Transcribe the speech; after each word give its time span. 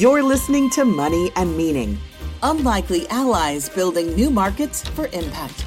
You're 0.00 0.22
listening 0.22 0.70
to 0.70 0.86
Money 0.86 1.30
and 1.36 1.54
Meaning 1.54 1.98
Unlikely 2.42 3.06
Allies 3.08 3.68
Building 3.68 4.14
New 4.14 4.30
Markets 4.30 4.82
for 4.88 5.08
Impact 5.08 5.66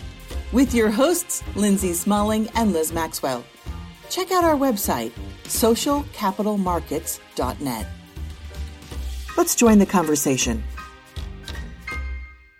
with 0.52 0.74
your 0.74 0.90
hosts, 0.90 1.44
Lindsay 1.56 1.94
Smalling 1.94 2.50
and 2.56 2.74
Liz 2.74 2.92
Maxwell. 2.92 3.46
Check 4.10 4.32
out 4.32 4.44
our 4.44 4.56
website, 4.56 5.12
socialcapitalmarkets.net. 5.44 7.88
Let's 9.38 9.54
join 9.54 9.78
the 9.78 9.86
conversation. 9.86 10.64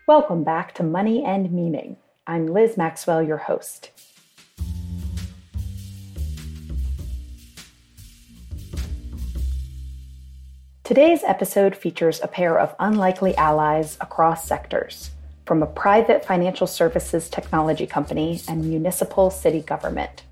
Welcome 0.08 0.44
back 0.44 0.76
to 0.76 0.84
Money 0.84 1.26
and 1.26 1.52
Meaning. 1.52 1.98
I'm 2.28 2.46
Liz 2.46 2.78
Maxwell, 2.78 3.24
your 3.24 3.38
host. 3.38 3.90
Today's 10.84 11.24
episode 11.24 11.78
features 11.78 12.20
a 12.22 12.28
pair 12.28 12.60
of 12.60 12.76
unlikely 12.78 13.38
allies 13.38 13.98
across 14.02 14.46
sectors, 14.46 15.12
from 15.46 15.64
a 15.64 15.66
private 15.66 16.26
financial 16.26 16.68
services 16.68 17.30
technology 17.30 17.88
company 17.88 18.42
and 18.50 18.66
municipal 18.66 19.30
city 19.30 19.62
government. 19.62 20.24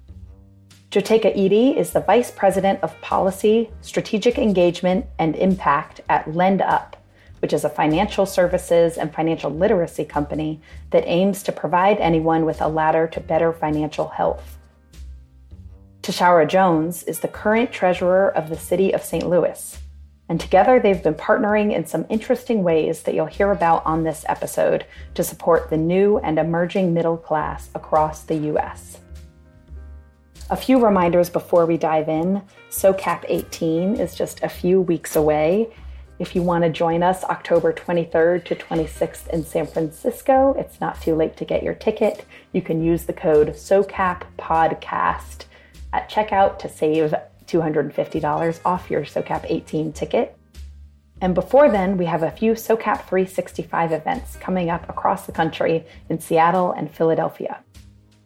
Jotaka 0.89 1.33
Eaddy 1.37 1.77
is 1.77 1.91
the 1.91 2.01
Vice 2.01 2.31
President 2.31 2.83
of 2.83 2.99
Policy, 2.99 3.69
Strategic 3.79 4.37
Engagement, 4.37 5.05
and 5.19 5.37
Impact 5.37 6.01
at 6.09 6.25
LendUp, 6.25 6.95
which 7.39 7.53
is 7.53 7.63
a 7.63 7.69
financial 7.69 8.25
services 8.25 8.97
and 8.97 9.13
financial 9.13 9.51
literacy 9.51 10.03
company 10.03 10.59
that 10.89 11.07
aims 11.07 11.43
to 11.43 11.53
provide 11.53 11.97
anyone 11.99 12.43
with 12.43 12.59
a 12.59 12.67
ladder 12.67 13.07
to 13.07 13.21
better 13.21 13.53
financial 13.53 14.09
health. 14.09 14.57
Tishaura 16.01 16.45
Jones 16.45 17.03
is 17.03 17.21
the 17.21 17.29
current 17.29 17.71
treasurer 17.71 18.27
of 18.27 18.49
the 18.49 18.57
City 18.57 18.91
of 18.93 19.01
St. 19.01 19.29
Louis 19.29 19.77
and 20.31 20.39
together 20.39 20.79
they've 20.79 21.03
been 21.03 21.13
partnering 21.13 21.75
in 21.75 21.85
some 21.85 22.05
interesting 22.07 22.63
ways 22.63 23.03
that 23.03 23.13
you'll 23.13 23.25
hear 23.25 23.51
about 23.51 23.85
on 23.85 24.05
this 24.05 24.23
episode 24.29 24.85
to 25.13 25.25
support 25.25 25.69
the 25.69 25.75
new 25.75 26.19
and 26.19 26.39
emerging 26.39 26.93
middle 26.93 27.17
class 27.17 27.69
across 27.75 28.23
the 28.23 28.37
U.S. 28.37 28.99
A 30.49 30.55
few 30.55 30.81
reminders 30.81 31.29
before 31.29 31.65
we 31.65 31.75
dive 31.75 32.07
in 32.07 32.41
SOCAP 32.69 33.25
18 33.27 33.97
is 33.97 34.15
just 34.15 34.41
a 34.41 34.47
few 34.47 34.79
weeks 34.79 35.17
away. 35.17 35.69
If 36.17 36.33
you 36.33 36.43
want 36.43 36.63
to 36.63 36.69
join 36.69 37.03
us 37.03 37.25
October 37.25 37.73
23rd 37.73 38.45
to 38.45 38.55
26th 38.55 39.27
in 39.31 39.43
San 39.43 39.67
Francisco, 39.67 40.55
it's 40.57 40.79
not 40.79 41.01
too 41.01 41.13
late 41.13 41.35
to 41.35 41.43
get 41.43 41.61
your 41.61 41.73
ticket. 41.73 42.23
You 42.53 42.61
can 42.61 42.81
use 42.81 43.03
the 43.03 43.11
code 43.11 43.49
SOCAP 43.49 44.23
Podcast 44.39 45.43
at 45.91 46.09
checkout 46.09 46.57
to 46.59 46.69
save 46.69 47.13
$250 47.51 48.61
off 48.65 48.89
your 48.89 49.01
SOCAP 49.01 49.45
18 49.49 49.93
ticket. 49.93 50.37
And 51.21 51.35
before 51.35 51.69
then, 51.69 51.97
we 51.97 52.05
have 52.05 52.23
a 52.23 52.31
few 52.31 52.53
SOCAP 52.53 53.07
365 53.07 53.91
events 53.91 54.37
coming 54.37 54.69
up 54.69 54.89
across 54.89 55.25
the 55.25 55.31
country 55.31 55.85
in 56.09 56.19
Seattle 56.19 56.71
and 56.71 56.89
Philadelphia. 56.89 57.63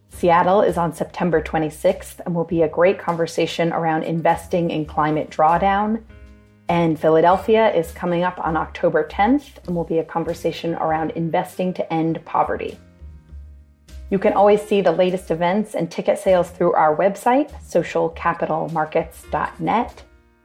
Seattle 0.09 0.61
is 0.61 0.77
on 0.77 0.93
September 0.93 1.41
26th 1.41 2.21
and 2.25 2.33
will 2.33 2.45
be 2.45 2.61
a 2.61 2.69
great 2.69 2.97
conversation 2.97 3.73
around 3.73 4.03
investing 4.03 4.71
in 4.71 4.85
climate 4.85 5.29
drawdown. 5.29 6.03
And 6.69 6.97
Philadelphia 6.97 7.73
is 7.75 7.91
coming 7.91 8.23
up 8.23 8.39
on 8.39 8.55
October 8.55 9.05
10th 9.07 9.65
and 9.67 9.75
will 9.75 9.83
be 9.83 9.99
a 9.99 10.05
conversation 10.05 10.75
around 10.75 11.11
investing 11.11 11.73
to 11.73 11.93
end 11.93 12.23
poverty. 12.23 12.77
You 14.11 14.19
can 14.19 14.33
always 14.33 14.61
see 14.61 14.81
the 14.81 14.91
latest 14.91 15.31
events 15.31 15.73
and 15.73 15.89
ticket 15.89 16.19
sales 16.19 16.51
through 16.51 16.73
our 16.73 16.95
website, 16.95 17.49
socialcapitalmarkets.net, 17.63 20.03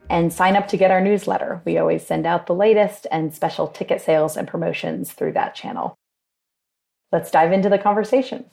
and 0.09 0.33
sign 0.33 0.55
up 0.55 0.67
to 0.69 0.77
get 0.77 0.89
our 0.89 0.99
newsletter. 0.99 1.61
We 1.63 1.77
always 1.77 2.03
send 2.03 2.25
out 2.25 2.47
the 2.47 2.55
latest 2.55 3.05
and 3.11 3.31
special 3.31 3.67
ticket 3.67 4.01
sales 4.01 4.35
and 4.35 4.47
promotions 4.47 5.11
through 5.11 5.33
that 5.33 5.53
channel. 5.53 5.95
Let's 7.11 7.29
dive 7.29 7.51
into 7.51 7.69
the 7.69 7.77
conversation. 7.77 8.45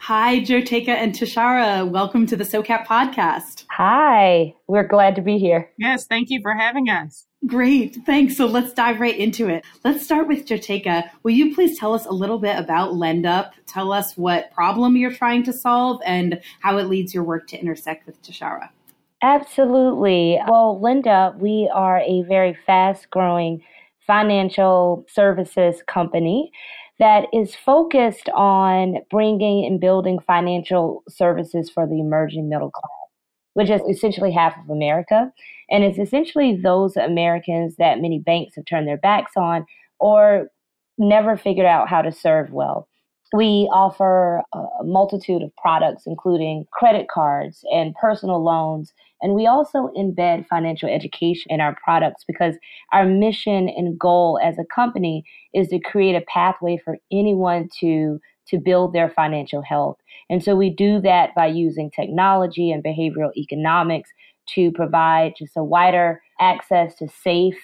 Hi, 0.00 0.40
Jotaka 0.40 0.88
and 0.88 1.12
Tishaura. 1.12 1.88
Welcome 1.88 2.26
to 2.26 2.34
the 2.34 2.42
SOCAP 2.42 2.84
podcast. 2.84 3.64
Hi, 3.70 4.56
we're 4.66 4.88
glad 4.88 5.14
to 5.16 5.22
be 5.22 5.36
here. 5.38 5.70
Yes, 5.78 6.06
thank 6.06 6.30
you 6.30 6.40
for 6.42 6.54
having 6.54 6.88
us. 6.88 7.27
Great, 7.46 7.98
thanks. 8.04 8.36
So 8.36 8.46
let's 8.46 8.72
dive 8.72 9.00
right 9.00 9.16
into 9.16 9.48
it. 9.48 9.64
Let's 9.84 10.04
start 10.04 10.26
with 10.26 10.44
Jotaka. 10.44 11.08
Will 11.22 11.30
you 11.30 11.54
please 11.54 11.78
tell 11.78 11.94
us 11.94 12.04
a 12.04 12.10
little 12.10 12.38
bit 12.38 12.58
about 12.58 12.94
LendUp? 12.94 13.52
Tell 13.66 13.92
us 13.92 14.16
what 14.16 14.50
problem 14.52 14.96
you're 14.96 15.14
trying 15.14 15.44
to 15.44 15.52
solve 15.52 16.00
and 16.04 16.40
how 16.60 16.78
it 16.78 16.88
leads 16.88 17.14
your 17.14 17.22
work 17.22 17.46
to 17.48 17.58
intersect 17.58 18.06
with 18.06 18.20
Tishaura. 18.22 18.70
Absolutely. 19.22 20.38
Well, 20.48 20.80
LendUp, 20.82 21.38
we 21.38 21.70
are 21.72 22.00
a 22.00 22.22
very 22.22 22.58
fast 22.66 23.08
growing 23.10 23.62
financial 24.04 25.06
services 25.08 25.82
company 25.86 26.50
that 26.98 27.26
is 27.32 27.54
focused 27.54 28.28
on 28.30 28.96
bringing 29.10 29.64
and 29.64 29.80
building 29.80 30.18
financial 30.26 31.04
services 31.08 31.70
for 31.70 31.86
the 31.86 32.00
emerging 32.00 32.48
middle 32.48 32.72
class 32.72 32.98
which 33.58 33.70
is 33.70 33.80
essentially 33.90 34.30
half 34.30 34.56
of 34.56 34.70
America. 34.70 35.32
And 35.70 35.84
it's 35.84 35.98
essentially 35.98 36.56
those 36.56 36.96
Americans 36.96 37.76
that 37.76 38.00
many 38.00 38.18
banks 38.18 38.56
have 38.56 38.64
turned 38.64 38.88
their 38.88 38.96
backs 38.96 39.32
on 39.36 39.66
or 39.98 40.48
never 40.98 41.36
figured 41.36 41.66
out 41.66 41.88
how 41.88 42.02
to 42.02 42.12
serve 42.12 42.50
well. 42.50 42.88
We 43.34 43.68
offer 43.72 44.42
a 44.54 44.84
multitude 44.84 45.42
of 45.42 45.54
products, 45.56 46.04
including 46.06 46.64
credit 46.72 47.08
cards 47.12 47.62
and 47.70 47.94
personal 48.00 48.42
loans. 48.42 48.94
And 49.20 49.34
we 49.34 49.46
also 49.46 49.90
embed 49.98 50.46
financial 50.46 50.88
education 50.88 51.52
in 51.52 51.60
our 51.60 51.76
products 51.84 52.24
because 52.26 52.54
our 52.92 53.04
mission 53.04 53.68
and 53.68 53.98
goal 53.98 54.40
as 54.42 54.58
a 54.58 54.64
company 54.74 55.24
is 55.52 55.68
to 55.68 55.78
create 55.78 56.14
a 56.14 56.24
pathway 56.32 56.78
for 56.82 56.96
anyone 57.12 57.68
to 57.80 58.18
to 58.48 58.58
build 58.58 58.94
their 58.94 59.10
financial 59.10 59.60
health. 59.60 59.98
And 60.30 60.42
so 60.42 60.56
we 60.56 60.70
do 60.70 61.00
that 61.02 61.34
by 61.34 61.46
using 61.46 61.90
technology 61.90 62.70
and 62.70 62.82
behavioral 62.82 63.34
economics 63.36 64.10
to 64.54 64.70
provide 64.72 65.34
just 65.38 65.56
a 65.56 65.64
wider 65.64 66.20
access 66.40 66.94
to 66.96 67.08
safe, 67.08 67.58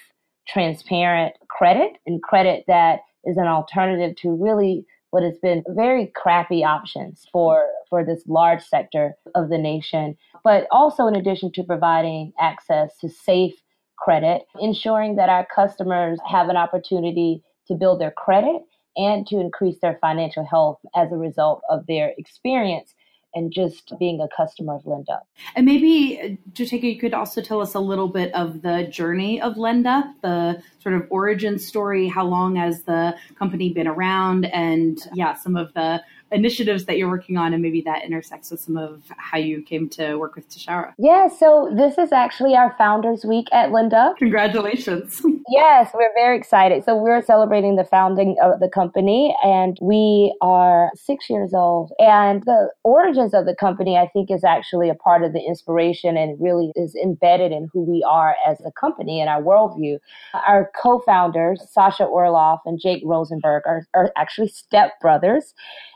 transparent 0.47 1.33
credit 1.49 1.93
and 2.05 2.21
credit 2.21 2.63
that 2.67 2.99
is 3.25 3.37
an 3.37 3.47
alternative 3.47 4.15
to 4.17 4.31
really 4.31 4.85
what 5.09 5.23
has 5.23 5.37
been 5.39 5.63
very 5.69 6.11
crappy 6.15 6.63
options 6.63 7.25
for 7.31 7.65
for 7.89 8.03
this 8.03 8.21
large 8.27 8.61
sector 8.61 9.15
of 9.33 9.49
the 9.49 9.57
nation 9.57 10.15
but 10.43 10.67
also 10.71 11.07
in 11.07 11.15
addition 11.15 11.51
to 11.51 11.63
providing 11.63 12.31
access 12.39 12.97
to 12.99 13.09
safe 13.09 13.53
credit 13.97 14.43
ensuring 14.59 15.15
that 15.15 15.29
our 15.29 15.47
customers 15.55 16.19
have 16.29 16.49
an 16.49 16.57
opportunity 16.57 17.41
to 17.67 17.73
build 17.73 17.99
their 17.99 18.11
credit 18.11 18.61
and 18.97 19.25
to 19.27 19.39
increase 19.39 19.77
their 19.81 19.97
financial 19.99 20.45
health 20.45 20.79
as 20.95 21.11
a 21.11 21.17
result 21.17 21.61
of 21.69 21.85
their 21.87 22.13
experience 22.17 22.93
and 23.35 23.51
just 23.51 23.93
being 23.99 24.21
a 24.21 24.27
customer 24.35 24.75
of 24.75 24.83
LendUp. 24.83 25.21
And 25.55 25.65
maybe, 25.65 26.19
uh, 26.21 26.51
Jotaka, 26.53 26.83
you 26.83 26.97
could 26.97 27.13
also 27.13 27.41
tell 27.41 27.61
us 27.61 27.75
a 27.75 27.79
little 27.79 28.07
bit 28.07 28.33
of 28.33 28.61
the 28.61 28.87
journey 28.89 29.41
of 29.41 29.55
LendUp, 29.55 30.13
the 30.21 30.61
sort 30.79 30.95
of 30.95 31.03
origin 31.09 31.59
story. 31.59 32.07
How 32.07 32.25
long 32.25 32.55
has 32.55 32.83
the 32.83 33.15
company 33.37 33.73
been 33.73 33.87
around? 33.87 34.45
And 34.45 34.97
yeah, 35.13 35.33
some 35.33 35.57
of 35.57 35.73
the 35.73 36.01
initiatives 36.31 36.85
that 36.85 36.97
you're 36.97 37.09
working 37.09 37.37
on, 37.37 37.53
and 37.53 37.61
maybe 37.61 37.81
that 37.81 38.03
intersects 38.03 38.51
with 38.51 38.59
some 38.59 38.77
of 38.77 39.03
how 39.17 39.37
you 39.37 39.61
came 39.61 39.89
to 39.89 40.15
work 40.15 40.35
with 40.35 40.49
Tishaura. 40.49 40.93
Yeah, 40.97 41.27
so 41.27 41.71
this 41.75 41.97
is 41.97 42.11
actually 42.11 42.55
our 42.55 42.75
Founders 42.77 43.23
Week 43.25 43.47
at 43.51 43.69
LendUp. 43.69 44.17
Congratulations. 44.17 45.21
yes, 45.49 45.91
we're 45.93 46.13
very 46.15 46.37
excited. 46.37 46.83
So 46.83 46.95
we're 46.95 47.21
celebrating 47.21 47.75
the 47.75 47.83
founding 47.83 48.35
of 48.41 48.59
the 48.59 48.69
company, 48.69 49.35
and 49.43 49.77
we 49.81 50.35
are 50.41 50.91
six 50.95 51.29
years 51.29 51.53
old. 51.53 51.91
And 51.99 52.43
the 52.43 52.69
origins 52.83 53.33
of 53.33 53.45
the 53.45 53.55
company, 53.55 53.97
I 53.97 54.07
think, 54.07 54.31
is 54.31 54.43
actually 54.43 54.89
a 54.89 54.95
part 54.95 55.23
of 55.23 55.33
the 55.33 55.41
inspiration 55.41 56.17
and 56.17 56.37
really 56.41 56.71
is 56.75 56.95
embedded 56.95 57.51
in 57.51 57.69
who 57.71 57.83
we 57.83 58.03
are 58.07 58.35
as 58.47 58.59
a 58.65 58.71
company 58.71 59.19
and 59.21 59.29
our 59.29 59.41
worldview. 59.41 59.99
Our 60.33 60.71
co 60.81 61.01
founders, 61.05 61.63
Sasha 61.71 62.03
Orloff 62.03 62.59
and 62.65 62.79
Jake 62.81 63.03
Rosenberg, 63.05 63.63
are, 63.65 63.85
are 63.93 64.11
actually 64.17 64.47
step 64.47 64.99
brothers. 65.01 65.53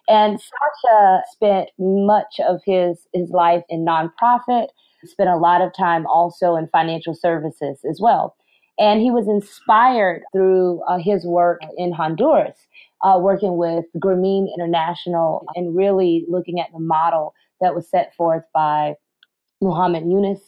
And 0.10 0.42
Sasha 0.42 1.22
spent 1.32 1.70
much 1.78 2.40
of 2.40 2.62
his, 2.66 3.08
his 3.14 3.30
life 3.30 3.64
in 3.70 3.86
nonprofit, 3.86 4.70
spent 5.06 5.30
a 5.30 5.38
lot 5.38 5.62
of 5.62 5.72
time 5.78 6.08
also 6.08 6.56
in 6.56 6.68
financial 6.68 7.14
services 7.14 7.80
as 7.88 8.00
well. 8.02 8.36
And 8.80 9.02
he 9.02 9.12
was 9.12 9.28
inspired 9.28 10.24
through 10.34 10.82
uh, 10.88 10.98
his 10.98 11.26
work 11.26 11.62
in 11.78 11.92
Honduras, 11.92 12.58
uh, 13.04 13.20
working 13.22 13.58
with 13.58 13.86
Grameen 13.98 14.48
International 14.54 15.46
and 15.56 15.76
really 15.76 16.26
looking 16.28 16.60
at 16.60 16.72
the 16.74 16.80
model 16.80 17.36
that 17.62 17.76
was 17.76 17.88
set 17.88 18.16
forth 18.16 18.44
by 18.54 18.96
Muhammad 19.62 20.04
Yunus 20.04 20.40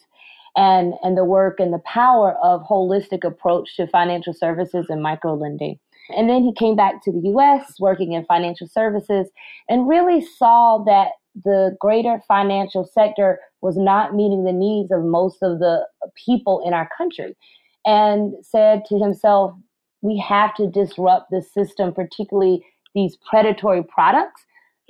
and, 0.56 0.94
and 1.04 1.18
the 1.18 1.26
work 1.26 1.60
and 1.60 1.74
the 1.74 1.80
power 1.80 2.36
of 2.42 2.62
holistic 2.64 3.24
approach 3.26 3.76
to 3.76 3.88
financial 3.88 4.34
services 4.34 4.88
and 4.90 5.04
micro 5.04 5.36
lending. 5.36 5.78
And 6.16 6.30
then 6.30 6.44
he 6.44 6.54
came 6.54 6.76
back 6.76 7.04
to 7.04 7.12
the 7.12 7.30
US 7.30 7.76
working 7.80 8.14
in 8.14 8.26
financial 8.26 8.68
services 8.68 9.30
and 9.70 9.88
really 9.88 10.22
saw 10.22 10.84
that 10.86 11.12
the 11.44 11.76
greater 11.80 12.22
financial 12.28 12.86
sector 12.86 13.40
was 13.62 13.78
not 13.78 14.16
meeting 14.16 14.44
the 14.44 14.54
needs 14.54 14.92
of 14.92 15.04
most 15.04 15.42
of 15.42 15.60
the 15.60 15.86
people 16.26 16.62
in 16.66 16.74
our 16.74 16.90
country 16.98 17.36
and 17.86 18.34
said 18.42 18.84
to 18.86 19.00
himself, 19.00 19.54
we 20.02 20.18
have 20.18 20.54
to 20.56 20.68
disrupt 20.68 21.30
the 21.32 21.42
system, 21.42 21.94
particularly 21.94 22.66
these 22.94 23.18
predatory 23.30 23.84
products 23.84 24.44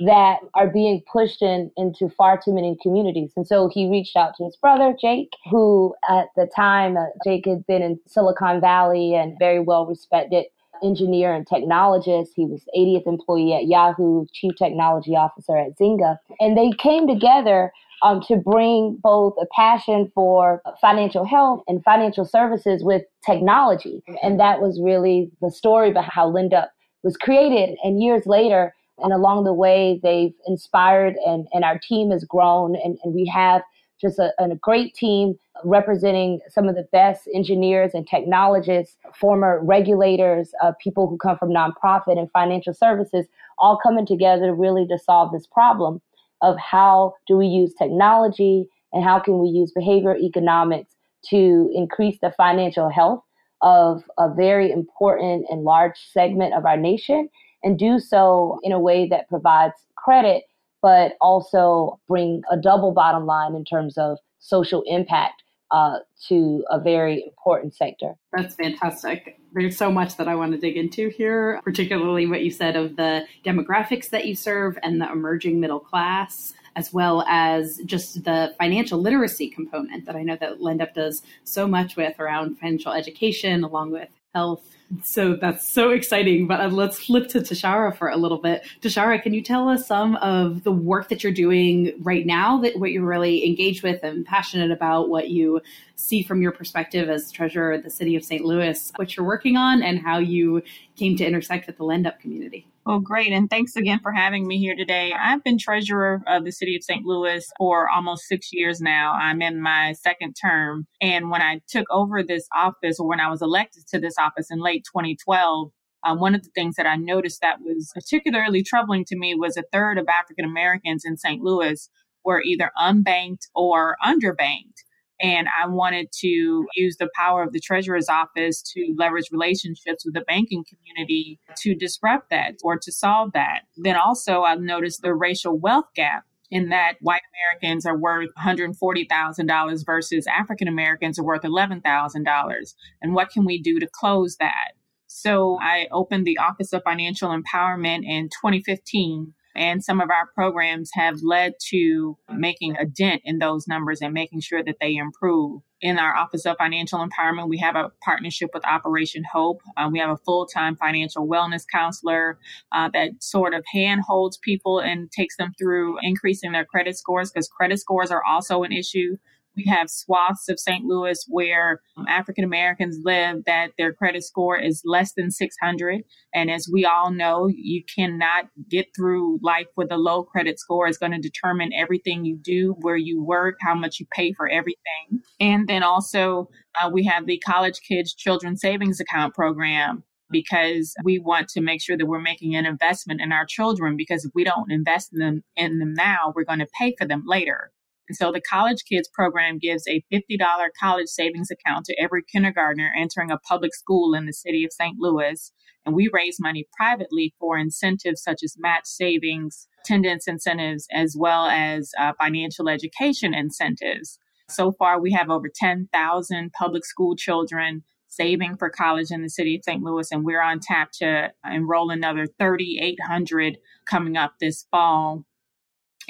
that 0.06 0.38
are 0.56 0.68
being 0.68 1.04
pushed 1.12 1.42
in 1.42 1.70
into 1.78 2.10
far 2.10 2.40
too 2.44 2.54
many 2.54 2.76
communities. 2.82 3.34
And 3.36 3.46
so 3.46 3.70
he 3.72 3.90
reached 3.90 4.16
out 4.16 4.34
to 4.38 4.46
his 4.46 4.58
brother, 4.58 4.96
Jake, 5.00 5.34
who 5.50 5.94
at 6.10 6.28
the 6.36 6.50
time, 6.56 6.98
uh, 6.98 7.06
Jake 7.24 7.46
had 7.46 7.68
been 7.68 7.84
in 7.84 8.00
Silicon 8.08 8.60
Valley 8.62 9.14
and 9.14 9.38
very 9.38 9.60
well 9.60 9.86
respected 9.86 10.46
engineer 10.84 11.34
and 11.34 11.48
technologist. 11.48 12.30
He 12.36 12.46
was 12.46 12.64
80th 12.78 13.08
employee 13.08 13.54
at 13.54 13.68
Yahoo, 13.68 14.26
chief 14.34 14.54
technology 14.58 15.16
officer 15.16 15.58
at 15.58 15.78
Zynga. 15.78 16.18
And 16.40 16.58
they 16.58 16.72
came 16.78 17.08
together 17.08 17.72
um, 18.04 18.22
to 18.28 18.36
bring 18.36 18.98
both 19.02 19.36
a 19.40 19.46
passion 19.56 20.12
for 20.14 20.62
financial 20.80 21.26
health 21.26 21.64
and 21.68 21.84
financial 21.84 22.26
services 22.26 22.84
with 22.84 23.04
technology. 23.26 24.04
And 24.24 24.40
that 24.40 24.62
was 24.62 24.80
really 24.84 25.32
the 25.42 25.52
story 25.52 25.92
behind 25.92 26.12
how 26.12 26.32
LendUp 26.32 26.68
was 27.04 27.18
created. 27.18 27.78
And 27.84 28.02
years 28.02 28.26
later, 28.26 28.74
and 28.98 29.14
along 29.14 29.44
the 29.44 29.54
way, 29.54 30.00
they've 30.04 30.34
inspired 30.48 31.16
and, 31.26 31.48
and 31.54 31.64
our 31.64 31.80
team 31.80 32.12
has 32.12 32.24
grown. 32.24 32.76
And, 32.76 32.98
and 33.04 33.14
we 33.14 33.26
have 33.34 33.62
just 34.00 34.20
a, 34.20 34.32
a 34.40 34.56
great 34.56 34.94
team 34.96 35.36
representing 35.64 36.40
some 36.50 36.68
of 36.68 36.76
the 36.76 36.88
best 36.92 37.28
engineers 37.34 37.92
and 37.94 38.08
technologists, 38.08 38.98
former 39.14 39.60
regulators, 39.64 40.52
uh, 40.62 40.72
people 40.82 41.08
who 41.08 41.18
come 41.18 41.38
from 41.38 41.50
nonprofit 41.50 42.18
and 42.18 42.30
financial 42.32 42.74
services, 42.74 43.26
all 43.58 43.78
coming 43.82 44.06
together 44.06 44.54
really 44.54 44.88
to 44.88 44.98
solve 44.98 45.32
this 45.32 45.48
problem 45.48 46.02
of 46.42 46.58
how 46.58 47.14
do 47.28 47.38
we 47.38 47.46
use 47.46 47.74
technology 47.74 48.68
and 48.94 49.04
how 49.04 49.20
can 49.20 49.40
we 49.40 49.48
use 49.48 49.72
behavior 49.72 50.16
economics 50.18 50.96
to 51.30 51.70
increase 51.74 52.18
the 52.22 52.34
financial 52.36 52.90
health 52.90 53.24
of 53.62 54.04
a 54.18 54.34
very 54.34 54.72
important 54.72 55.46
and 55.50 55.64
large 55.64 55.98
segment 56.12 56.54
of 56.54 56.66
our 56.66 56.78
nation 56.78 57.30
and 57.64 57.78
do 57.78 58.00
so 58.00 58.60
in 58.64 58.72
a 58.72 58.80
way 58.80 59.08
that 59.08 59.30
provides 59.30 59.76
credit, 59.96 60.44
but 60.82 61.14
also 61.22 62.00
bring 62.08 62.42
a 62.52 62.58
double 62.58 62.92
bottom 62.92 63.26
line 63.26 63.54
in 63.54 63.64
terms 63.64 63.98
of 63.98 64.18
social 64.40 64.84
impact 64.88 65.41
uh, 65.72 66.00
to 66.28 66.64
a 66.70 66.80
very 66.80 67.24
important 67.24 67.74
sector. 67.74 68.14
That's 68.34 68.56
fantastic. 68.56 69.40
There's 69.54 69.78
so 69.78 69.92
much 69.92 70.18
that 70.18 70.28
I 70.28 70.36
want 70.36 70.52
to 70.54 70.58
dig 70.58 70.78
into 70.78 71.10
here, 71.10 71.60
particularly 71.64 72.28
what 72.28 72.44
you 72.44 72.52
said 72.52 72.76
of 72.76 72.96
the 72.96 73.26
demographics 73.46 74.10
that 74.10 74.26
you 74.26 74.36
serve 74.36 74.78
and 74.84 75.02
the 75.02 75.12
emerging 75.12 75.60
middle 75.60 75.80
class 75.80 76.54
as 76.76 76.94
well 76.94 77.24
as 77.28 77.82
just 77.86 78.24
the 78.24 78.54
financial 78.58 79.00
literacy 79.00 79.50
component 79.50 80.06
that 80.06 80.16
I 80.16 80.24
know 80.24 80.38
that 80.40 80.60
LendUp 80.60 80.94
does 80.94 81.22
so 81.44 81.68
much 81.68 81.96
with 81.96 82.20
around 82.20 82.60
financial 82.60 82.94
education, 82.94 83.64
along 83.64 83.92
with 83.92 84.10
health. 84.34 84.68
So 85.04 85.36
that's 85.36 85.72
so 85.72 85.92
exciting. 85.92 86.48
But 86.48 86.60
uh, 86.60 86.68
let's 86.68 87.00
flip 87.00 87.30
to 87.30 87.40
Tishaura 87.40 87.96
for 87.96 88.10
a 88.10 88.18
little 88.18 88.38
bit. 88.38 88.64
Tishaura, 88.82 89.22
can 89.22 89.34
you 89.34 89.42
tell 89.42 89.70
us 89.70 89.88
some 89.88 90.18
of 90.18 90.64
the 90.64 90.72
work 90.72 91.10
that 91.10 91.24
you're 91.24 91.32
doing 91.32 91.94
right 92.02 92.26
now, 92.26 92.58
that 92.60 92.78
what 92.78 92.92
you're 92.92 93.06
really 93.06 93.46
engaged 93.46 93.84
with 93.84 94.04
and 94.04 94.26
passionate 94.26 94.72
about, 94.72 95.10
what 95.10 95.30
you 95.30 95.62
see 95.96 96.24
from 96.24 96.42
your 96.42 96.52
perspective 96.52 97.10
as 97.10 97.32
treasurer 97.32 97.74
of 97.74 97.84
the 97.84 97.90
city 97.90 98.16
of 98.16 98.26
St. 98.26 98.44
Louis, 98.44 98.92
what 98.98 99.16
you're 99.16 99.26
working 99.26 99.56
on, 99.56 99.82
and 99.82 100.00
how 100.00 100.18
you 100.18 100.62
came 100.98 101.16
to 101.18 101.26
intersect 101.26 101.68
with 101.68 101.78
the 101.78 101.86
LendUp 101.86 102.20
community? 102.20 102.68
Oh, 102.94 103.00
great. 103.00 103.32
And 103.32 103.50
thanks 103.50 103.78
again 103.78 104.02
for 104.04 104.12
having 104.12 104.46
me 104.46 104.58
here 104.58 104.76
today. 104.76 105.14
I've 105.18 105.42
been 105.46 105.58
treasurer 105.58 106.22
of 106.28 106.44
the 106.44 106.52
city 106.52 106.76
of 106.76 106.84
St. 106.84 107.06
Louis 107.06 107.50
for 107.58 107.90
almost 107.90 108.28
six 108.28 108.50
years 108.52 108.82
now. 108.82 109.14
I'm 109.14 109.42
in 109.42 109.62
my 109.62 109.94
second 109.94 110.34
term. 110.34 110.86
And 111.00 111.30
when 111.30 111.42
I 111.42 111.62
took 111.70 111.86
over 111.90 112.22
this 112.22 112.50
office, 112.54 113.00
or 113.00 113.08
when 113.08 113.22
I 113.22 113.30
was 113.30 113.42
elected 113.42 113.88
to 113.92 114.00
this 114.02 114.16
office 114.20 114.52
in 114.52 114.60
late 114.60 114.84
2012, 114.94 115.72
um, 116.04 116.20
one 116.20 116.36
of 116.36 116.44
the 116.44 116.50
things 116.54 116.76
that 116.76 116.86
I 116.86 116.98
noticed 116.98 117.40
that 117.40 117.62
was 117.62 117.92
particularly 117.94 118.62
troubling 118.62 119.06
to 119.06 119.18
me 119.18 119.36
was 119.36 119.56
a 119.56 119.64
third 119.72 119.98
of 119.98 120.10
African 120.10 120.44
Americans 120.44 121.04
in 121.06 121.16
St. 121.16 121.42
Louis 121.42 121.90
were 122.26 122.42
either 122.42 122.72
unbanked 122.78 123.48
or 123.56 123.96
underbanked. 124.06 124.84
And 125.22 125.48
I 125.62 125.68
wanted 125.68 126.12
to 126.20 126.66
use 126.76 126.98
the 126.98 127.10
power 127.16 127.44
of 127.44 127.54
the 127.54 127.60
treasurer's 127.60 128.10
office 128.10 128.62
to 128.74 128.94
leverage 128.98 129.30
relationships 129.32 130.04
with 130.04 130.16
the 130.16 130.22
banking 130.22 130.66
community 130.68 131.40
to 131.58 131.76
disrupt 131.76 132.30
that 132.32 132.56
or 132.64 132.78
to 132.80 132.92
solve 132.92 133.34
that. 133.34 133.62
Then 133.78 133.96
also, 133.96 134.42
I've 134.42 134.62
noticed 134.62 135.02
the 135.02 135.14
racial 135.14 135.60
wealth 135.60 135.86
gap 135.96 136.24
in 136.50 136.70
that 136.70 136.96
white 137.02 137.22
Americans 137.54 137.86
are 137.86 137.98
worth 137.98 138.30
$140,000 138.38 139.86
versus 139.86 140.28
African 140.28 140.68
Americans 140.68 141.18
are 141.18 141.24
worth 141.24 141.44
$11,000. 141.44 142.74
And 143.02 143.14
what 143.14 143.30
can 143.30 143.46
we 143.46 143.62
do 143.62 143.80
to 143.80 143.88
close 143.88 144.38
that? 144.38 144.72
So 145.08 145.58
I 145.62 145.88
opened 145.92 146.26
the 146.26 146.38
Office 146.38 146.74
of 146.74 146.84
Financial 146.84 147.30
Empowerment 147.30 148.04
in 148.06 148.30
2015 148.30 149.34
and 149.56 149.84
some 149.84 150.00
of 150.00 150.10
our 150.10 150.28
programs 150.34 150.90
have 150.94 151.20
led 151.24 151.54
to 151.70 152.18
making 152.30 152.76
a 152.78 152.86
dent 152.86 153.22
in 153.26 153.40
those 153.40 153.68
numbers 153.68 154.02
and 154.02 154.14
making 154.14 154.42
sure 154.42 154.64
that 154.64 154.78
they 154.80 154.96
improve. 154.96 155.62
In 155.82 155.98
our 155.98 156.16
Office 156.16 156.46
of 156.46 156.58
Financial 156.58 157.00
Empowerment, 157.00 157.50
we 157.50 157.58
have 157.58 157.76
a 157.76 157.92
partnership 158.04 158.52
with 158.54 158.64
Operation 158.68 159.24
Hope. 159.32 159.62
Uh, 159.76 159.90
we 159.92 159.98
have 159.98 160.12
a 160.12 160.18
full 160.18 160.46
time 160.46 160.76
financial 160.76 161.28
wellness 161.28 161.64
counselor 161.72 162.38
uh, 162.72 162.90
that 162.94 163.12
sort 163.20 163.56
of 163.56 163.64
handholds 163.74 164.38
people 164.38 164.80
and 164.80 165.12
takes 165.12 165.38
them 165.38 165.54
through 165.58 165.98
increasing 166.04 166.52
their 166.52 166.66
credit 166.66 166.98
scores 166.98 167.32
because 167.32 167.48
credit 167.48 167.80
scores 167.80 168.12
are 168.12 168.24
also 168.24 168.62
an 168.62 168.72
issue 168.72 169.18
we 169.56 169.66
have 169.66 169.90
swaths 169.90 170.48
of 170.50 170.60
St. 170.60 170.86
Louis 170.86 171.24
where 171.28 171.82
um, 171.98 172.06
African 172.08 172.44
Americans 172.44 173.00
live 173.04 173.44
that 173.46 173.72
their 173.78 173.94
credit 173.94 174.24
score 174.24 174.58
is 174.58 174.82
less 174.86 175.14
than 175.14 175.32
600. 175.32 176.02
And 176.34 176.50
as 176.50 176.70
we 176.72 176.86
all 176.86 177.12
know, 177.12 177.48
you 177.48 177.84
cannot 177.94 178.46
get 178.70 178.88
through 178.96 179.40
life 179.42 179.68
with 179.76 179.92
a 179.92 179.98
low 179.98 180.24
credit 180.24 180.60
score. 180.60 180.88
It's 180.88 180.98
going 180.98 181.12
to 181.12 181.20
determine 181.20 181.74
everything 181.74 182.26
you 182.26 182.38
do, 182.38 182.76
where 182.80 182.98
you 182.98 183.24
work, 183.24 183.56
how 183.62 183.76
much 183.76 184.00
you 184.00 184.06
pay 184.14 184.34
for 184.34 184.48
everything. 184.48 185.22
And 185.40 185.68
then 185.68 185.84
also, 185.84 186.50
uh, 186.82 186.90
we 186.92 187.04
have 187.06 187.26
the 187.26 187.40
College 187.40 187.82
Kids 187.88 188.14
Children 188.14 188.58
Savings 188.58 189.00
Account 189.00 189.34
program 189.34 190.04
because 190.32 190.94
we 191.04 191.20
want 191.20 191.50
to 191.50 191.62
make 191.62 191.82
sure 191.82 191.98
that 191.98 192.06
we're 192.06 192.22
making 192.22 192.56
an 192.56 192.66
investment 192.66 193.20
in 193.20 193.34
our 193.34 193.46
children 193.46 193.98
because 193.98 194.24
if 194.24 194.32
we 194.34 194.46
don't 194.46 194.72
invest 194.72 195.10
in 195.14 195.20
them 195.20 195.44
in 195.58 195.80
them 195.80 195.94
now, 195.94 196.32
we're 196.34 196.46
going 196.46 196.60
to 196.60 196.68
pay 196.80 196.96
for 196.98 197.06
them 197.06 197.24
later. 197.26 197.72
And 198.12 198.16
so 198.18 198.30
the 198.30 198.42
College 198.42 198.84
Kids 198.90 199.08
program 199.08 199.58
gives 199.58 199.88
a 199.88 200.04
$50 200.12 200.38
college 200.78 201.08
savings 201.08 201.48
account 201.50 201.86
to 201.86 201.96
every 201.98 202.24
kindergartner 202.30 202.92
entering 202.94 203.32
a 203.32 203.38
public 203.38 203.74
school 203.74 204.14
in 204.14 204.26
the 204.26 204.34
city 204.34 204.66
of 204.66 204.74
St. 204.74 204.98
Louis. 205.00 205.54
And 205.86 205.96
we 205.96 206.10
raise 206.12 206.36
money 206.38 206.68
privately 206.76 207.34
for 207.40 207.58
incentives 207.58 208.22
such 208.22 208.40
as 208.44 208.58
match 208.60 208.84
savings, 208.84 209.66
attendance 209.86 210.28
incentives, 210.28 210.88
as 210.94 211.16
well 211.18 211.46
as 211.46 211.92
uh, 211.98 212.12
financial 212.20 212.68
education 212.68 213.34
incentives. 213.34 214.20
So 214.50 214.74
far, 214.74 215.00
we 215.00 215.14
have 215.14 215.30
over 215.30 215.48
10,000 215.50 216.52
public 216.52 216.84
school 216.84 217.16
children 217.16 217.84
saving 218.10 218.58
for 218.58 218.70
college 218.70 219.10
in 219.10 219.22
the 219.22 219.30
city 219.30 219.56
of 219.56 219.62
St. 219.64 219.82
Louis, 219.82 220.12
and 220.12 220.26
we're 220.26 220.42
on 220.42 220.60
tap 220.60 220.92
to 221.00 221.30
enroll 221.50 221.92
another 221.92 222.28
3,800 222.38 223.58
coming 223.86 224.18
up 224.18 224.34
this 224.42 224.66
fall. 224.70 225.24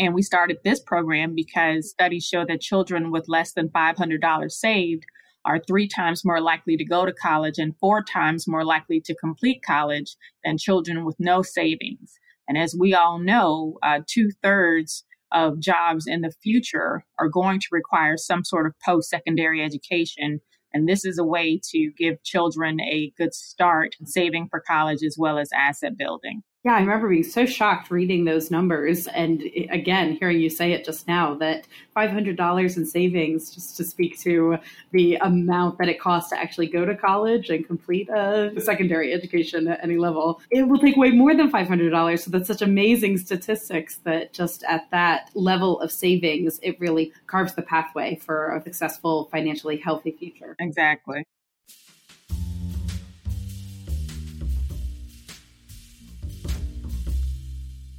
And 0.02 0.16
we 0.16 0.24
started 0.24 0.58
this 0.64 0.80
program 0.80 1.36
because 1.36 1.92
studies 1.92 2.26
show 2.26 2.44
that 2.46 2.60
children 2.60 3.12
with 3.12 3.26
less 3.28 3.54
than 3.54 3.70
$500 3.70 4.52
saved 4.52 5.06
are 5.46 5.60
three 5.60 5.88
times 5.88 6.26
more 6.26 6.42
likely 6.42 6.76
to 6.76 6.84
go 6.84 7.06
to 7.06 7.14
college 7.14 7.60
and 7.60 7.78
four 7.78 8.02
times 8.04 8.48
more 8.48 8.66
likely 8.66 9.00
to 9.02 9.14
complete 9.14 9.62
college 9.64 10.16
than 10.44 10.58
children 10.58 11.06
with 11.06 11.18
no 11.20 11.44
savings. 11.44 12.18
And 12.48 12.58
as 12.58 12.76
we 12.76 12.96
all 12.96 13.20
know, 13.20 13.78
uh, 13.84 14.00
two 14.08 14.32
thirds 14.42 15.04
of 15.32 15.60
jobs 15.60 16.08
in 16.08 16.22
the 16.22 16.32
future 16.32 17.06
are 17.20 17.30
going 17.30 17.60
to 17.60 17.68
require 17.72 18.18
some 18.18 18.44
sort 18.44 18.66
of 18.66 18.74
post 18.84 19.08
secondary 19.08 19.64
education. 19.64 20.42
And 20.74 20.90
this 20.90 21.06
is 21.06 21.20
a 21.20 21.24
way 21.24 21.62
to 21.70 21.92
give 21.96 22.24
children 22.24 22.82
a 22.82 23.14
good 23.20 23.36
start 23.36 23.98
saving 24.06 24.48
for 24.50 24.60
college 24.60 25.04
as 25.04 25.16
well 25.20 25.38
as 25.38 25.52
asset 25.54 25.96
building. 25.96 26.42
Yeah, 26.64 26.74
I 26.74 26.80
remember 26.82 27.10
being 27.10 27.24
so 27.24 27.48
shocked 27.48 27.90
reading 27.90 28.24
those 28.26 28.52
numbers. 28.52 29.08
And 29.08 29.42
eh, 29.56 29.66
again, 29.72 30.16
hearing 30.20 30.40
you 30.40 30.50
say 30.50 30.74
it 30.74 30.86
just 30.86 31.08
now 31.08 31.34
that 31.36 31.66
$500 31.96 32.78
in 32.78 32.86
savings, 32.86 33.50
just 33.50 33.78
to 33.78 33.84
speak 33.84 34.20
to 34.20 34.58
the 34.92 35.16
amount 35.16 35.80
that 35.80 35.90
it 35.90 36.00
costs 36.00 36.30
to 36.30 36.38
actually 36.38 36.68
go 36.68 36.86
to 36.86 36.96
college 36.96 37.50
and 37.50 37.66
complete 37.66 38.10
a 38.10 38.52
secondary 38.62 39.12
education 39.12 39.68
at 39.70 39.84
any 39.84 39.98
level, 39.98 40.40
it 40.52 40.68
will 40.68 40.78
take 40.78 40.96
way 40.98 41.10
more 41.10 41.36
than 41.36 41.50
$500. 41.52 42.20
So 42.20 42.30
that's 42.30 42.48
such 42.48 42.62
amazing 42.62 43.18
statistics 43.18 43.98
that 44.04 44.32
just 44.32 44.64
at 44.66 44.88
that 44.92 45.32
level 45.34 45.80
of 45.82 45.92
savings, 45.92 46.60
it 46.62 46.80
really 46.80 47.12
carves 47.26 47.56
the 47.56 47.64
pathway 47.64 48.18
for 48.18 48.56
a 48.56 48.62
successful, 48.62 49.30
financially 49.32 49.78
healthy 49.78 50.12
future. 50.12 50.56
Exactly. 50.60 51.26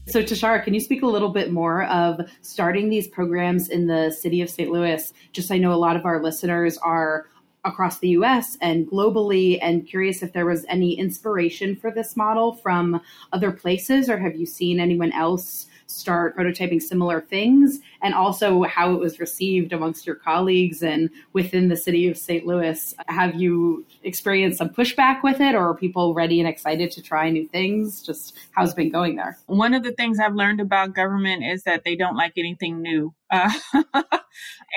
So, 0.09 0.21
Tishaura, 0.21 0.65
can 0.65 0.75
you 0.75 0.81
speak 0.81 1.03
a 1.03 1.07
little 1.07 1.29
bit 1.29 1.53
more 1.53 1.85
of 1.85 2.21
starting 2.41 2.89
these 2.91 3.07
programs 3.07 3.69
in 3.69 3.87
the 3.87 4.11
city 4.11 4.43
of 4.43 4.51
St. 4.51 4.71
Louis? 4.71 5.13
Just 5.33 5.53
I 5.53 5.59
know 5.59 5.73
a 5.73 5.77
lot 5.77 5.95
of 5.97 6.05
our 6.05 6.21
listeners 6.21 6.77
are 6.79 7.27
across 7.65 8.01
the 8.01 8.09
US 8.09 8.57
and 8.61 8.89
globally, 8.91 9.61
and 9.63 9.87
curious 9.87 10.23
if 10.23 10.33
there 10.33 10.47
was 10.47 10.65
any 10.69 10.99
inspiration 10.99 11.77
for 11.77 11.93
this 11.93 12.17
model 12.17 12.55
from 12.57 13.01
other 13.33 13.53
places, 13.53 14.11
or 14.11 14.19
have 14.19 14.35
you 14.35 14.45
seen 14.45 14.81
anyone 14.81 15.13
else 15.13 15.67
start 15.93 16.37
prototyping 16.37 16.81
similar 16.81 17.21
things 17.21 17.81
and 18.03 18.15
also 18.15 18.63
how 18.65 18.93
it 18.93 18.99
was 18.99 19.21
received 19.21 19.73
amongst 19.73 20.07
your 20.07 20.17
colleagues 20.17 20.83
and 20.83 21.11
within 21.33 21.69
the 21.69 21.77
city 21.77 22.09
of 22.09 22.17
St. 22.17 22.47
Louis. 22.47 22.95
Have 23.09 23.35
you 23.35 23.85
experienced 24.03 24.59
some 24.59 24.69
pushback 24.69 25.23
with 25.23 25.41
it 25.41 25.55
or 25.55 25.69
are 25.69 25.75
people 25.75 26.15
ready 26.15 26.41
and 26.41 26.49
excited 26.49 26.91
to 26.93 27.03
try 27.03 27.31
new 27.31 27.47
things? 27.49 28.03
Just 28.03 28.37
how's 28.53 28.73
it 28.73 28.77
been 28.77 28.91
going 28.91 29.17
there? 29.17 29.39
One 29.47 29.75
of 29.75 29.83
the 29.83 29.93
things 29.93 30.19
I've 30.19 30.35
learned 30.35 30.61
about 30.61 30.95
government 30.95 31.45
is 31.45 31.63
that 31.65 31.85
they 31.85 31.97
don't 31.97 32.17
like 32.17 32.33
anything 32.37 32.83
new. 32.83 33.15
Uh, 33.33 33.51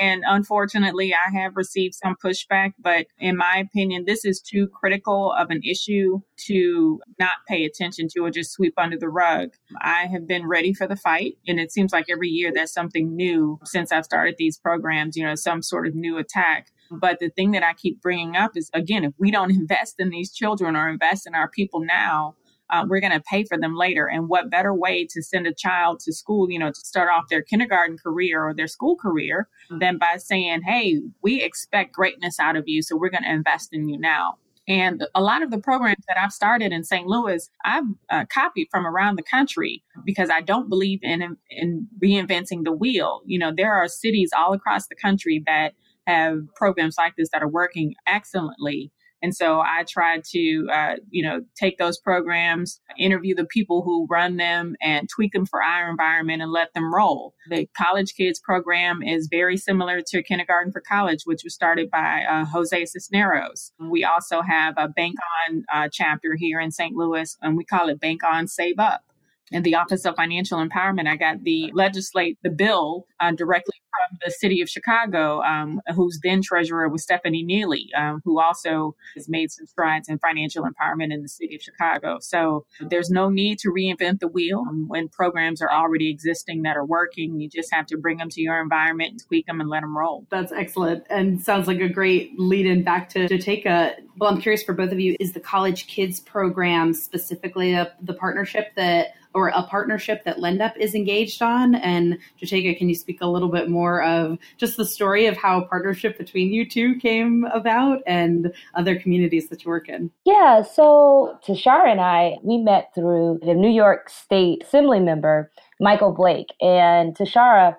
and 0.01 0.23
unfortunately, 0.25 1.13
I 1.13 1.37
have 1.37 1.57
received 1.57 1.95
some 1.95 2.15
pushback, 2.23 2.71
but 2.79 3.05
in 3.19 3.35
my 3.35 3.57
opinion, 3.57 4.05
this 4.07 4.23
is 4.23 4.39
too 4.39 4.67
critical 4.67 5.33
of 5.37 5.49
an 5.49 5.61
issue 5.63 6.21
to 6.47 7.01
not 7.19 7.35
pay 7.47 7.65
attention 7.65 8.07
to 8.11 8.21
or 8.21 8.31
just 8.31 8.53
sweep 8.53 8.73
under 8.77 8.97
the 8.97 9.09
rug. 9.09 9.49
I 9.81 10.07
have 10.07 10.25
been 10.25 10.47
ready 10.47 10.73
for 10.73 10.87
the 10.87 10.95
fight, 10.95 11.33
and 11.47 11.59
it 11.59 11.71
seems 11.71 11.91
like 11.91 12.05
every 12.09 12.29
year 12.29 12.51
there's 12.53 12.73
something 12.73 13.13
new 13.13 13.59
since 13.65 13.91
I've 13.91 14.05
started 14.05 14.35
these 14.37 14.57
programs, 14.57 15.17
you 15.17 15.25
know, 15.25 15.35
some 15.35 15.61
sort 15.61 15.85
of 15.85 15.93
new 15.93 16.17
attack. 16.17 16.69
But 16.91 17.19
the 17.19 17.29
thing 17.29 17.51
that 17.51 17.63
I 17.63 17.73
keep 17.73 18.01
bringing 18.01 18.35
up 18.37 18.51
is 18.55 18.69
again, 18.73 19.03
if 19.03 19.13
we 19.19 19.31
don't 19.31 19.51
invest 19.61 19.95
in 19.99 20.09
these 20.09 20.31
children 20.33 20.75
or 20.75 20.87
invest 20.87 21.27
in 21.27 21.35
our 21.35 21.49
people 21.49 21.81
now, 21.81 22.35
uh, 22.69 22.85
we're 22.87 22.99
going 22.99 23.11
to 23.11 23.21
pay 23.21 23.43
for 23.43 23.57
them 23.57 23.75
later. 23.75 24.07
And 24.07 24.27
what 24.27 24.49
better 24.49 24.73
way 24.73 25.05
to 25.11 25.21
send 25.21 25.47
a 25.47 25.53
child 25.53 25.99
to 26.01 26.13
school, 26.13 26.49
you 26.49 26.59
know, 26.59 26.69
to 26.69 26.79
start 26.79 27.09
off 27.09 27.29
their 27.29 27.41
kindergarten 27.41 27.97
career 27.97 28.43
or 28.43 28.53
their 28.53 28.67
school 28.67 28.95
career 28.95 29.47
mm-hmm. 29.69 29.79
than 29.79 29.97
by 29.97 30.17
saying, 30.17 30.61
hey, 30.63 31.01
we 31.21 31.43
expect 31.43 31.93
greatness 31.93 32.39
out 32.39 32.55
of 32.55 32.63
you, 32.67 32.81
so 32.81 32.97
we're 32.97 33.09
going 33.09 33.23
to 33.23 33.31
invest 33.31 33.69
in 33.71 33.87
you 33.87 33.99
now. 33.99 34.35
And 34.67 35.05
a 35.13 35.21
lot 35.21 35.43
of 35.43 35.51
the 35.51 35.59
programs 35.59 36.03
that 36.07 36.17
I've 36.17 36.31
started 36.31 36.71
in 36.71 36.83
St. 36.83 37.05
Louis, 37.05 37.49
I've 37.63 37.83
uh, 38.09 38.25
copied 38.33 38.67
from 38.71 38.87
around 38.87 39.15
the 39.15 39.23
country 39.23 39.83
because 40.03 40.29
I 40.31 40.41
don't 40.41 40.69
believe 40.69 40.99
in 41.03 41.37
in 41.51 41.87
reinventing 42.03 42.63
the 42.63 42.71
wheel. 42.71 43.21
You 43.25 43.37
know, 43.37 43.53
there 43.55 43.73
are 43.73 43.87
cities 43.87 44.31
all 44.35 44.53
across 44.53 44.87
the 44.87 44.95
country 44.95 45.43
that 45.45 45.73
have 46.07 46.39
programs 46.55 46.95
like 46.97 47.15
this 47.15 47.29
that 47.31 47.43
are 47.43 47.47
working 47.47 47.95
excellently. 48.07 48.91
And 49.25 49.35
so 49.35 49.59
I 49.59 49.83
try 49.89 50.21
to, 50.33 50.67
uh, 50.71 50.95
you 51.09 51.23
know, 51.23 51.41
take 51.59 51.79
those 51.79 51.97
programs, 51.97 52.79
interview 52.99 53.33
the 53.33 53.45
people 53.45 53.81
who 53.81 54.05
run 54.07 54.37
them, 54.37 54.75
and 54.83 55.09
tweak 55.09 55.33
them 55.33 55.47
for 55.47 55.63
our 55.63 55.89
environment 55.89 56.43
and 56.43 56.51
let 56.51 56.75
them 56.75 56.93
roll. 56.93 57.33
The 57.49 57.67
College 57.75 58.13
Kids 58.15 58.39
program 58.39 59.01
is 59.01 59.27
very 59.31 59.57
similar 59.57 60.01
to 60.09 60.21
Kindergarten 60.21 60.71
for 60.71 60.79
College, 60.79 61.21
which 61.25 61.41
was 61.43 61.55
started 61.55 61.89
by 61.89 62.23
uh, 62.29 62.45
Jose 62.45 62.85
Cisneros. 62.85 63.71
We 63.79 64.03
also 64.03 64.43
have 64.43 64.75
a 64.77 64.89
Bank 64.89 65.15
On 65.47 65.63
uh, 65.73 65.89
chapter 65.91 66.35
here 66.37 66.59
in 66.59 66.71
St. 66.71 66.95
Louis, 66.95 67.35
and 67.41 67.57
we 67.57 67.65
call 67.65 67.89
it 67.89 67.99
Bank 67.99 68.21
On 68.23 68.47
Save 68.47 68.77
Up 68.77 69.04
in 69.51 69.63
the 69.63 69.75
Office 69.75 70.05
of 70.05 70.15
Financial 70.15 70.57
Empowerment, 70.57 71.07
I 71.07 71.17
got 71.17 71.43
the 71.43 71.71
legislate 71.73 72.37
the 72.43 72.49
bill 72.49 73.05
uh, 73.19 73.31
directly 73.31 73.73
from 73.91 74.17
the 74.25 74.31
city 74.31 74.61
of 74.61 74.69
Chicago, 74.69 75.41
um, 75.41 75.81
whose 75.95 76.19
then 76.23 76.41
treasurer 76.41 76.89
was 76.89 77.03
Stephanie 77.03 77.43
Neely, 77.43 77.89
um, 77.95 78.21
who 78.25 78.39
also 78.39 78.95
has 79.15 79.29
made 79.29 79.51
some 79.51 79.65
strides 79.65 80.09
in 80.09 80.19
financial 80.19 80.63
empowerment 80.63 81.13
in 81.13 81.21
the 81.21 81.29
city 81.29 81.55
of 81.55 81.61
Chicago. 81.61 82.17
So 82.19 82.65
there's 82.89 83.09
no 83.09 83.29
need 83.29 83.59
to 83.59 83.69
reinvent 83.69 84.19
the 84.19 84.27
wheel 84.27 84.63
um, 84.67 84.85
when 84.87 85.07
programs 85.09 85.61
are 85.61 85.71
already 85.71 86.09
existing 86.09 86.63
that 86.63 86.75
are 86.75 86.85
working. 86.85 87.39
You 87.39 87.49
just 87.49 87.73
have 87.73 87.85
to 87.87 87.97
bring 87.97 88.17
them 88.17 88.29
to 88.29 88.41
your 88.41 88.59
environment 88.59 89.11
and 89.11 89.19
tweak 89.27 89.45
them 89.45 89.61
and 89.61 89.69
let 89.69 89.81
them 89.81 89.97
roll. 89.97 90.25
That's 90.29 90.51
excellent 90.51 91.05
and 91.09 91.41
sounds 91.41 91.67
like 91.67 91.79
a 91.79 91.89
great 91.89 92.37
lead 92.37 92.65
in 92.65 92.83
back 92.83 93.09
to, 93.09 93.27
to 93.27 93.37
take 93.37 93.65
a. 93.65 93.95
Well, 94.17 94.31
I'm 94.31 94.41
curious 94.41 94.63
for 94.63 94.73
both 94.73 94.91
of 94.91 94.99
you, 94.99 95.15
is 95.19 95.33
the 95.33 95.39
College 95.39 95.87
Kids 95.87 96.19
program 96.19 96.93
specifically 96.93 97.73
the 98.01 98.13
partnership 98.13 98.73
that 98.75 99.09
or 99.35 99.49
a 99.49 99.63
partnership 99.63 100.23
that 100.23 100.37
LendUp 100.37 100.77
is 100.77 100.95
engaged 100.95 101.41
on? 101.41 101.75
And 101.75 102.17
Jotaka, 102.41 102.77
can 102.77 102.87
you 102.87 102.95
speak 102.95 103.19
a 103.21 103.27
little 103.27 103.49
bit 103.49 103.69
more 103.69 104.01
of 104.01 104.39
just 104.57 104.77
the 104.77 104.85
story 104.85 105.27
of 105.27 105.35
how 105.35 105.61
a 105.61 105.67
partnership 105.67 106.17
between 106.17 106.51
you 106.53 106.67
two 106.67 106.95
came 106.95 107.43
about 107.53 107.99
and 108.07 108.53
other 108.73 108.97
communities 108.97 109.49
that 109.49 109.63
you 109.63 109.69
work 109.69 109.89
in? 109.89 110.09
Yeah, 110.23 110.63
so 110.63 111.37
Tishaura 111.45 111.91
and 111.91 112.01
I, 112.01 112.37
we 112.43 112.57
met 112.57 112.91
through 112.95 113.41
the 113.45 113.53
New 113.53 113.69
York 113.69 114.09
State 114.09 114.63
Assembly 114.63 115.01
member, 115.01 115.51
Michael 115.81 116.13
Blake. 116.13 116.53
And 116.61 117.13
Tishaura 117.13 117.75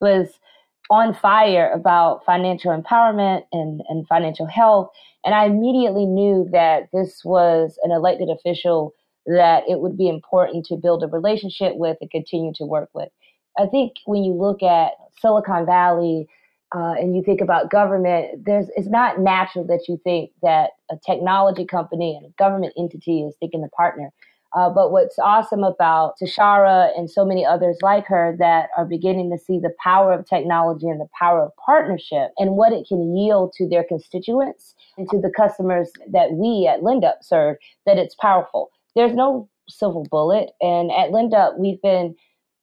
was 0.00 0.38
on 0.90 1.14
fire 1.14 1.72
about 1.72 2.24
financial 2.24 2.70
empowerment 2.70 3.42
and, 3.52 3.82
and 3.88 4.06
financial 4.06 4.46
health. 4.46 4.90
And 5.24 5.34
I 5.34 5.46
immediately 5.46 6.06
knew 6.06 6.48
that 6.52 6.88
this 6.92 7.22
was 7.24 7.78
an 7.82 7.90
elected 7.90 8.28
official 8.28 8.94
that 9.26 9.64
it 9.68 9.80
would 9.80 9.96
be 9.96 10.08
important 10.08 10.64
to 10.66 10.76
build 10.76 11.02
a 11.02 11.06
relationship 11.06 11.76
with 11.76 11.96
and 12.00 12.10
continue 12.10 12.52
to 12.54 12.64
work 12.64 12.90
with. 12.94 13.08
I 13.58 13.66
think 13.66 13.92
when 14.06 14.24
you 14.24 14.32
look 14.32 14.62
at 14.62 14.92
Silicon 15.20 15.66
Valley 15.66 16.28
uh, 16.74 16.94
and 16.98 17.16
you 17.16 17.22
think 17.22 17.40
about 17.40 17.70
government, 17.70 18.44
there's 18.44 18.68
it's 18.76 18.88
not 18.88 19.20
natural 19.20 19.66
that 19.66 19.86
you 19.88 20.00
think 20.04 20.30
that 20.42 20.70
a 20.90 20.96
technology 21.04 21.64
company 21.64 22.16
and 22.16 22.26
a 22.26 22.34
government 22.38 22.72
entity 22.78 23.22
is 23.22 23.34
thinking 23.40 23.62
to 23.62 23.68
partner. 23.68 24.12
Uh, 24.52 24.68
but 24.68 24.90
what's 24.90 25.16
awesome 25.20 25.62
about 25.62 26.14
Tishaura 26.20 26.90
and 26.96 27.08
so 27.08 27.24
many 27.24 27.46
others 27.46 27.78
like 27.82 28.06
her 28.06 28.34
that 28.40 28.68
are 28.76 28.84
beginning 28.84 29.30
to 29.30 29.38
see 29.38 29.60
the 29.60 29.72
power 29.82 30.12
of 30.12 30.26
technology 30.26 30.88
and 30.88 31.00
the 31.00 31.08
power 31.16 31.44
of 31.44 31.52
partnership 31.64 32.30
and 32.36 32.56
what 32.56 32.72
it 32.72 32.84
can 32.88 33.16
yield 33.16 33.52
to 33.52 33.68
their 33.68 33.84
constituents 33.84 34.74
and 34.98 35.08
to 35.10 35.20
the 35.20 35.30
customers 35.30 35.92
that 36.10 36.32
we 36.32 36.66
at 36.66 36.80
LendUp 36.80 37.22
serve, 37.22 37.56
that 37.86 37.96
it's 37.96 38.16
powerful 38.16 38.70
there's 38.94 39.14
no 39.14 39.48
silver 39.68 40.02
bullet. 40.10 40.50
And 40.60 40.90
at 40.90 41.10
LendUp, 41.10 41.58
we've 41.58 41.80
been 41.82 42.14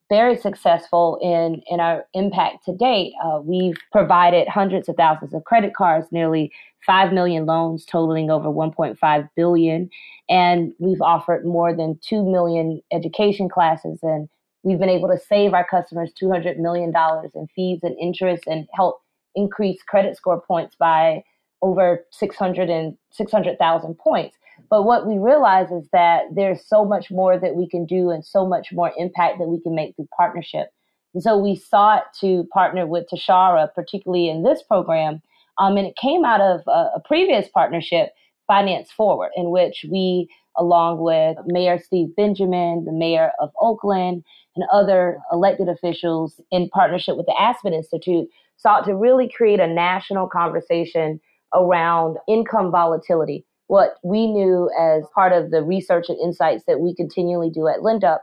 very 0.10 0.38
successful 0.38 1.19
in 1.22 1.62
in 1.67 1.79
our 1.79 2.05
impact 2.13 2.65
to 2.65 2.75
date. 2.75 3.13
Uh, 3.24 3.41
we've 3.43 3.77
provided 3.91 4.48
hundreds 4.48 4.88
of 4.88 4.96
thousands 4.96 5.34
of 5.34 5.43
credit 5.43 5.74
cards, 5.74 6.07
nearly 6.12 6.51
five 6.86 7.12
million 7.12 7.46
loans 7.46 7.86
totaling 7.86 8.31
over 8.31 8.48
1.5 8.48 9.29
billion, 9.36 9.89
and 10.29 10.74
we've 10.79 11.01
offered 11.01 11.46
more 11.46 11.75
than 11.75 12.00
two 12.01 12.24
million 12.24 12.81
education 12.91 13.50
classes. 13.50 14.00
And 14.01 14.29
we've 14.63 14.79
been 14.79 14.89
able 14.89 15.10
to 15.10 15.19
save 15.19 15.53
our 15.53 15.67
customers 15.67 16.12
200 16.17 16.57
million 16.60 16.91
dollars 16.91 17.31
in 17.36 17.48
fees 17.55 17.79
and 17.84 17.98
interest, 18.00 18.46
and 18.48 18.67
help 18.74 19.01
increase 19.36 19.84
credit 19.84 20.15
score 20.15 20.41
points 20.41 20.75
by 20.79 21.24
over 21.62 22.05
600 22.12 22.69
and 22.69 22.98
600,000 23.12 23.98
points. 23.98 24.38
But 24.69 24.83
what 24.83 25.07
we 25.07 25.17
realize 25.17 25.71
is 25.71 25.88
that 25.93 26.24
there's 26.33 26.67
so 26.67 26.83
much 26.83 27.09
more 27.09 27.39
that 27.39 27.55
we 27.55 27.67
can 27.69 27.86
do 27.86 28.09
and 28.09 28.25
so 28.25 28.45
much 28.45 28.69
more 28.71 28.91
impact 28.97 29.39
that 29.39 29.47
we 29.47 29.62
can 29.62 29.75
make 29.75 29.95
through 29.95 30.09
partnership. 30.15 30.67
And 31.13 31.24
so 31.24 31.38
we 31.38 31.55
sought 31.55 32.03
to 32.19 32.43
partner 32.53 32.86
with 32.86 33.05
Tishaura, 33.12 33.74
particularly 33.74 34.29
in 34.29 34.43
this 34.43 34.62
program. 34.62 35.21
Um, 35.57 35.77
and 35.77 35.88
it 35.88 35.95
came 35.95 36.25
out 36.25 36.41
of 36.41 36.62
a, 36.67 36.97
a 36.97 37.01
previous 37.05 37.47
partnership, 37.47 38.09
Finance 38.45 38.91
Forward, 38.91 39.31
in 39.36 39.50
which 39.50 39.86
we, 39.89 40.27
along 40.57 41.00
with 41.00 41.38
Mayor 41.45 41.79
Steve 41.79 42.15
Benjamin, 42.15 42.86
the 42.86 42.91
mayor 42.91 43.31
of 43.39 43.50
Oakland, 43.59 44.24
and 44.55 44.65
other 44.71 45.19
elected 45.31 45.69
officials 45.69 46.41
in 46.51 46.69
partnership 46.69 47.15
with 47.15 47.25
the 47.25 47.39
Aspen 47.39 47.74
Institute, 47.74 48.27
sought 48.57 48.86
to 48.86 48.95
really 48.95 49.29
create 49.29 49.59
a 49.59 49.67
national 49.67 50.27
conversation 50.27 51.19
around 51.53 52.17
income 52.27 52.69
volatility 52.69 53.45
what 53.67 53.95
we 54.03 54.27
knew 54.27 54.69
as 54.79 55.03
part 55.13 55.33
of 55.33 55.51
the 55.51 55.63
research 55.63 56.09
and 56.09 56.19
insights 56.19 56.63
that 56.67 56.79
we 56.79 56.95
continually 56.95 57.50
do 57.50 57.67
at 57.67 57.79
LendUp 57.79 58.19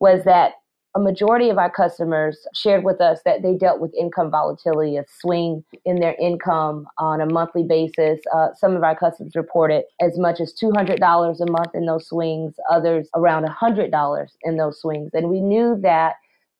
was 0.00 0.24
that 0.24 0.54
a 0.94 1.00
majority 1.00 1.48
of 1.48 1.56
our 1.56 1.70
customers 1.70 2.46
shared 2.54 2.84
with 2.84 3.00
us 3.00 3.20
that 3.24 3.42
they 3.42 3.54
dealt 3.54 3.80
with 3.80 3.94
income 3.98 4.30
volatility, 4.30 4.98
a 4.98 5.04
swing 5.20 5.64
in 5.86 6.00
their 6.00 6.14
income 6.20 6.86
on 6.98 7.20
a 7.22 7.26
monthly 7.26 7.62
basis. 7.62 8.20
Uh, 8.34 8.48
some 8.54 8.76
of 8.76 8.82
our 8.82 8.94
customers 8.94 9.32
reported 9.34 9.84
as 10.02 10.18
much 10.18 10.38
as 10.38 10.52
$200 10.62 11.40
a 11.40 11.50
month 11.50 11.74
in 11.74 11.86
those 11.86 12.08
swings, 12.08 12.54
others 12.70 13.08
around 13.14 13.46
$100 13.46 14.26
in 14.42 14.56
those 14.58 14.80
swings. 14.80 15.10
And 15.14 15.30
we 15.30 15.40
knew 15.40 15.78
that 15.80 16.16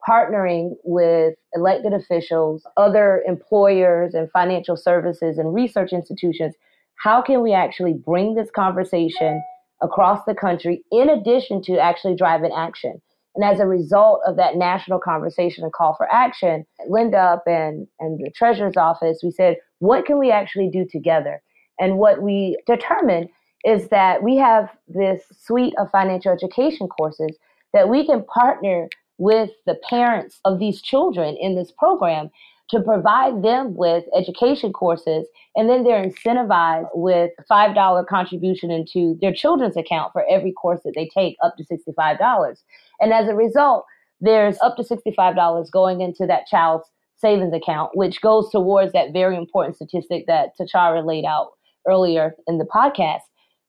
partnering 0.09 0.77
with 0.83 1.35
elected 1.55 1.93
officials, 1.93 2.67
other 2.79 3.23
employers, 3.27 4.15
and 4.15 4.31
financial 4.31 4.77
services 4.77 5.37
and 5.37 5.55
research 5.55 5.93
institutions 5.93 6.55
how 7.03 7.21
can 7.21 7.43
we 7.43 7.53
actually 7.53 7.95
bring 7.95 8.35
this 8.35 8.51
conversation 8.55 9.43
across 9.83 10.25
the 10.25 10.35
country 10.35 10.85
in 10.93 11.09
addition 11.09 11.61
to 11.63 11.79
actually 11.79 12.15
driving 12.15 12.53
action? 12.57 13.01
And 13.35 13.45
as 13.45 13.61
a 13.61 13.67
result 13.67 14.21
of 14.27 14.37
that 14.37 14.57
national 14.57 15.01
conversation 15.01 15.65
and 15.65 15.73
call 15.73 15.95
for 15.97 16.11
action, 16.13 16.65
LendUp 16.89 17.41
and, 17.47 17.89
and 17.99 18.19
the 18.19 18.31
Treasurer's 18.37 18.77
Office, 18.77 19.21
we 19.23 19.31
said, 19.31 19.57
what 19.79 20.05
can 20.05 20.19
we 20.19 20.31
actually 20.31 20.69
do 20.69 20.87
together? 20.89 21.43
And 21.81 21.99
what 21.99 22.23
we 22.23 22.57
determined 22.67 23.29
is 23.65 23.89
that 23.89 24.23
we 24.23 24.37
have 24.37 24.69
this 24.87 25.23
suite 25.37 25.75
of 25.79 25.91
financial 25.91 26.31
education 26.31 26.89
courses 26.89 27.37
that 27.73 27.89
we 27.89 28.07
can 28.07 28.25
partner 28.25 28.89
with 29.19 29.51
the 29.67 29.77
parents 29.89 30.41
of 30.45 30.59
these 30.59 30.83
children 30.83 31.37
in 31.41 31.57
this 31.57 31.73
program 31.79 32.31
to 32.71 32.81
provide 32.81 33.43
them 33.43 33.75
with 33.75 34.05
education 34.17 34.73
courses 34.73 35.27
and 35.57 35.69
then 35.69 35.85
they're 35.85 36.05
incentivized 36.05 36.89
with 36.95 37.31
$5 37.51 38.07
contribution 38.07 38.71
into 38.71 39.19
their 39.21 39.33
children's 39.33 39.77
account 39.77 40.13
for 40.13 40.25
every 40.31 40.53
course 40.53 40.81
that 40.85 40.93
they 40.95 41.09
take 41.15 41.37
up 41.43 41.55
to 41.57 41.65
$65 41.65 42.57
and 43.01 43.13
as 43.13 43.29
a 43.29 43.35
result 43.35 43.85
there's 44.21 44.59
up 44.61 44.77
to 44.77 44.83
$65 44.83 45.71
going 45.71 46.01
into 46.01 46.27
that 46.27 46.47
child's 46.47 46.89
savings 47.17 47.53
account 47.53 47.91
which 47.95 48.21
goes 48.21 48.51
towards 48.51 48.93
that 48.93 49.13
very 49.13 49.37
important 49.37 49.77
statistic 49.77 50.25
that 50.27 50.51
Tishaura 50.59 51.05
laid 51.07 51.25
out 51.25 51.51
earlier 51.87 52.35
in 52.47 52.59
the 52.59 52.65
podcast. 52.65 53.21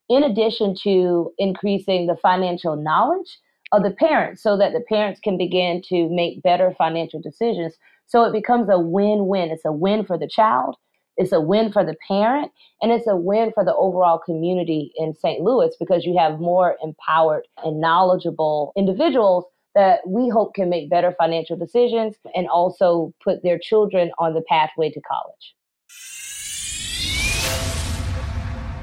In 0.10 0.24
addition 0.24 0.76
to 0.84 1.32
increasing 1.38 2.08
the 2.08 2.18
financial 2.22 2.76
knowledge 2.76 3.40
of 3.72 3.84
the 3.84 3.92
parents 3.92 4.44
so 4.44 4.58
that 4.58 4.74
the 4.74 4.84
parents 4.88 5.20
can 5.24 5.38
begin 5.38 5.82
to 5.90 6.10
make 6.10 6.44
better 6.44 6.74
financial 6.78 7.20
decisions 7.22 7.74
so 8.08 8.24
it 8.24 8.34
becomes 8.34 8.70
a 8.70 8.80
win-win. 8.80 9.50
It's 9.52 9.66
a 9.66 9.72
win 9.72 10.06
for 10.06 10.18
the 10.18 10.28
child, 10.28 10.76
it's 11.18 11.32
a 11.32 11.42
win 11.42 11.72
for 11.72 11.86
the 11.86 11.96
parent, 12.08 12.52
and 12.82 12.92
it's 12.92 13.08
a 13.08 13.16
win 13.16 13.52
for 13.54 13.64
the 13.64 13.76
overall 13.76 14.18
community 14.18 14.92
in 14.98 15.14
St. 15.14 15.42
Louis 15.42 15.76
because 15.80 16.06
you 16.06 16.18
have 16.18 16.40
more 16.40 16.78
empowered 16.84 17.48
and 17.64 17.80
knowledgeable 17.80 18.74
individuals 18.76 19.46
that 19.76 20.00
we 20.08 20.30
hope 20.30 20.54
can 20.54 20.70
make 20.70 20.90
better 20.90 21.14
financial 21.18 21.58
decisions 21.58 22.16
and 22.36 22.48
also 22.48 23.14
put 23.24 23.42
their 23.44 23.60
children 23.60 24.12
on 24.20 24.34
the 24.34 24.44
pathway 24.48 24.90
to 24.92 25.02
college. 25.02 25.56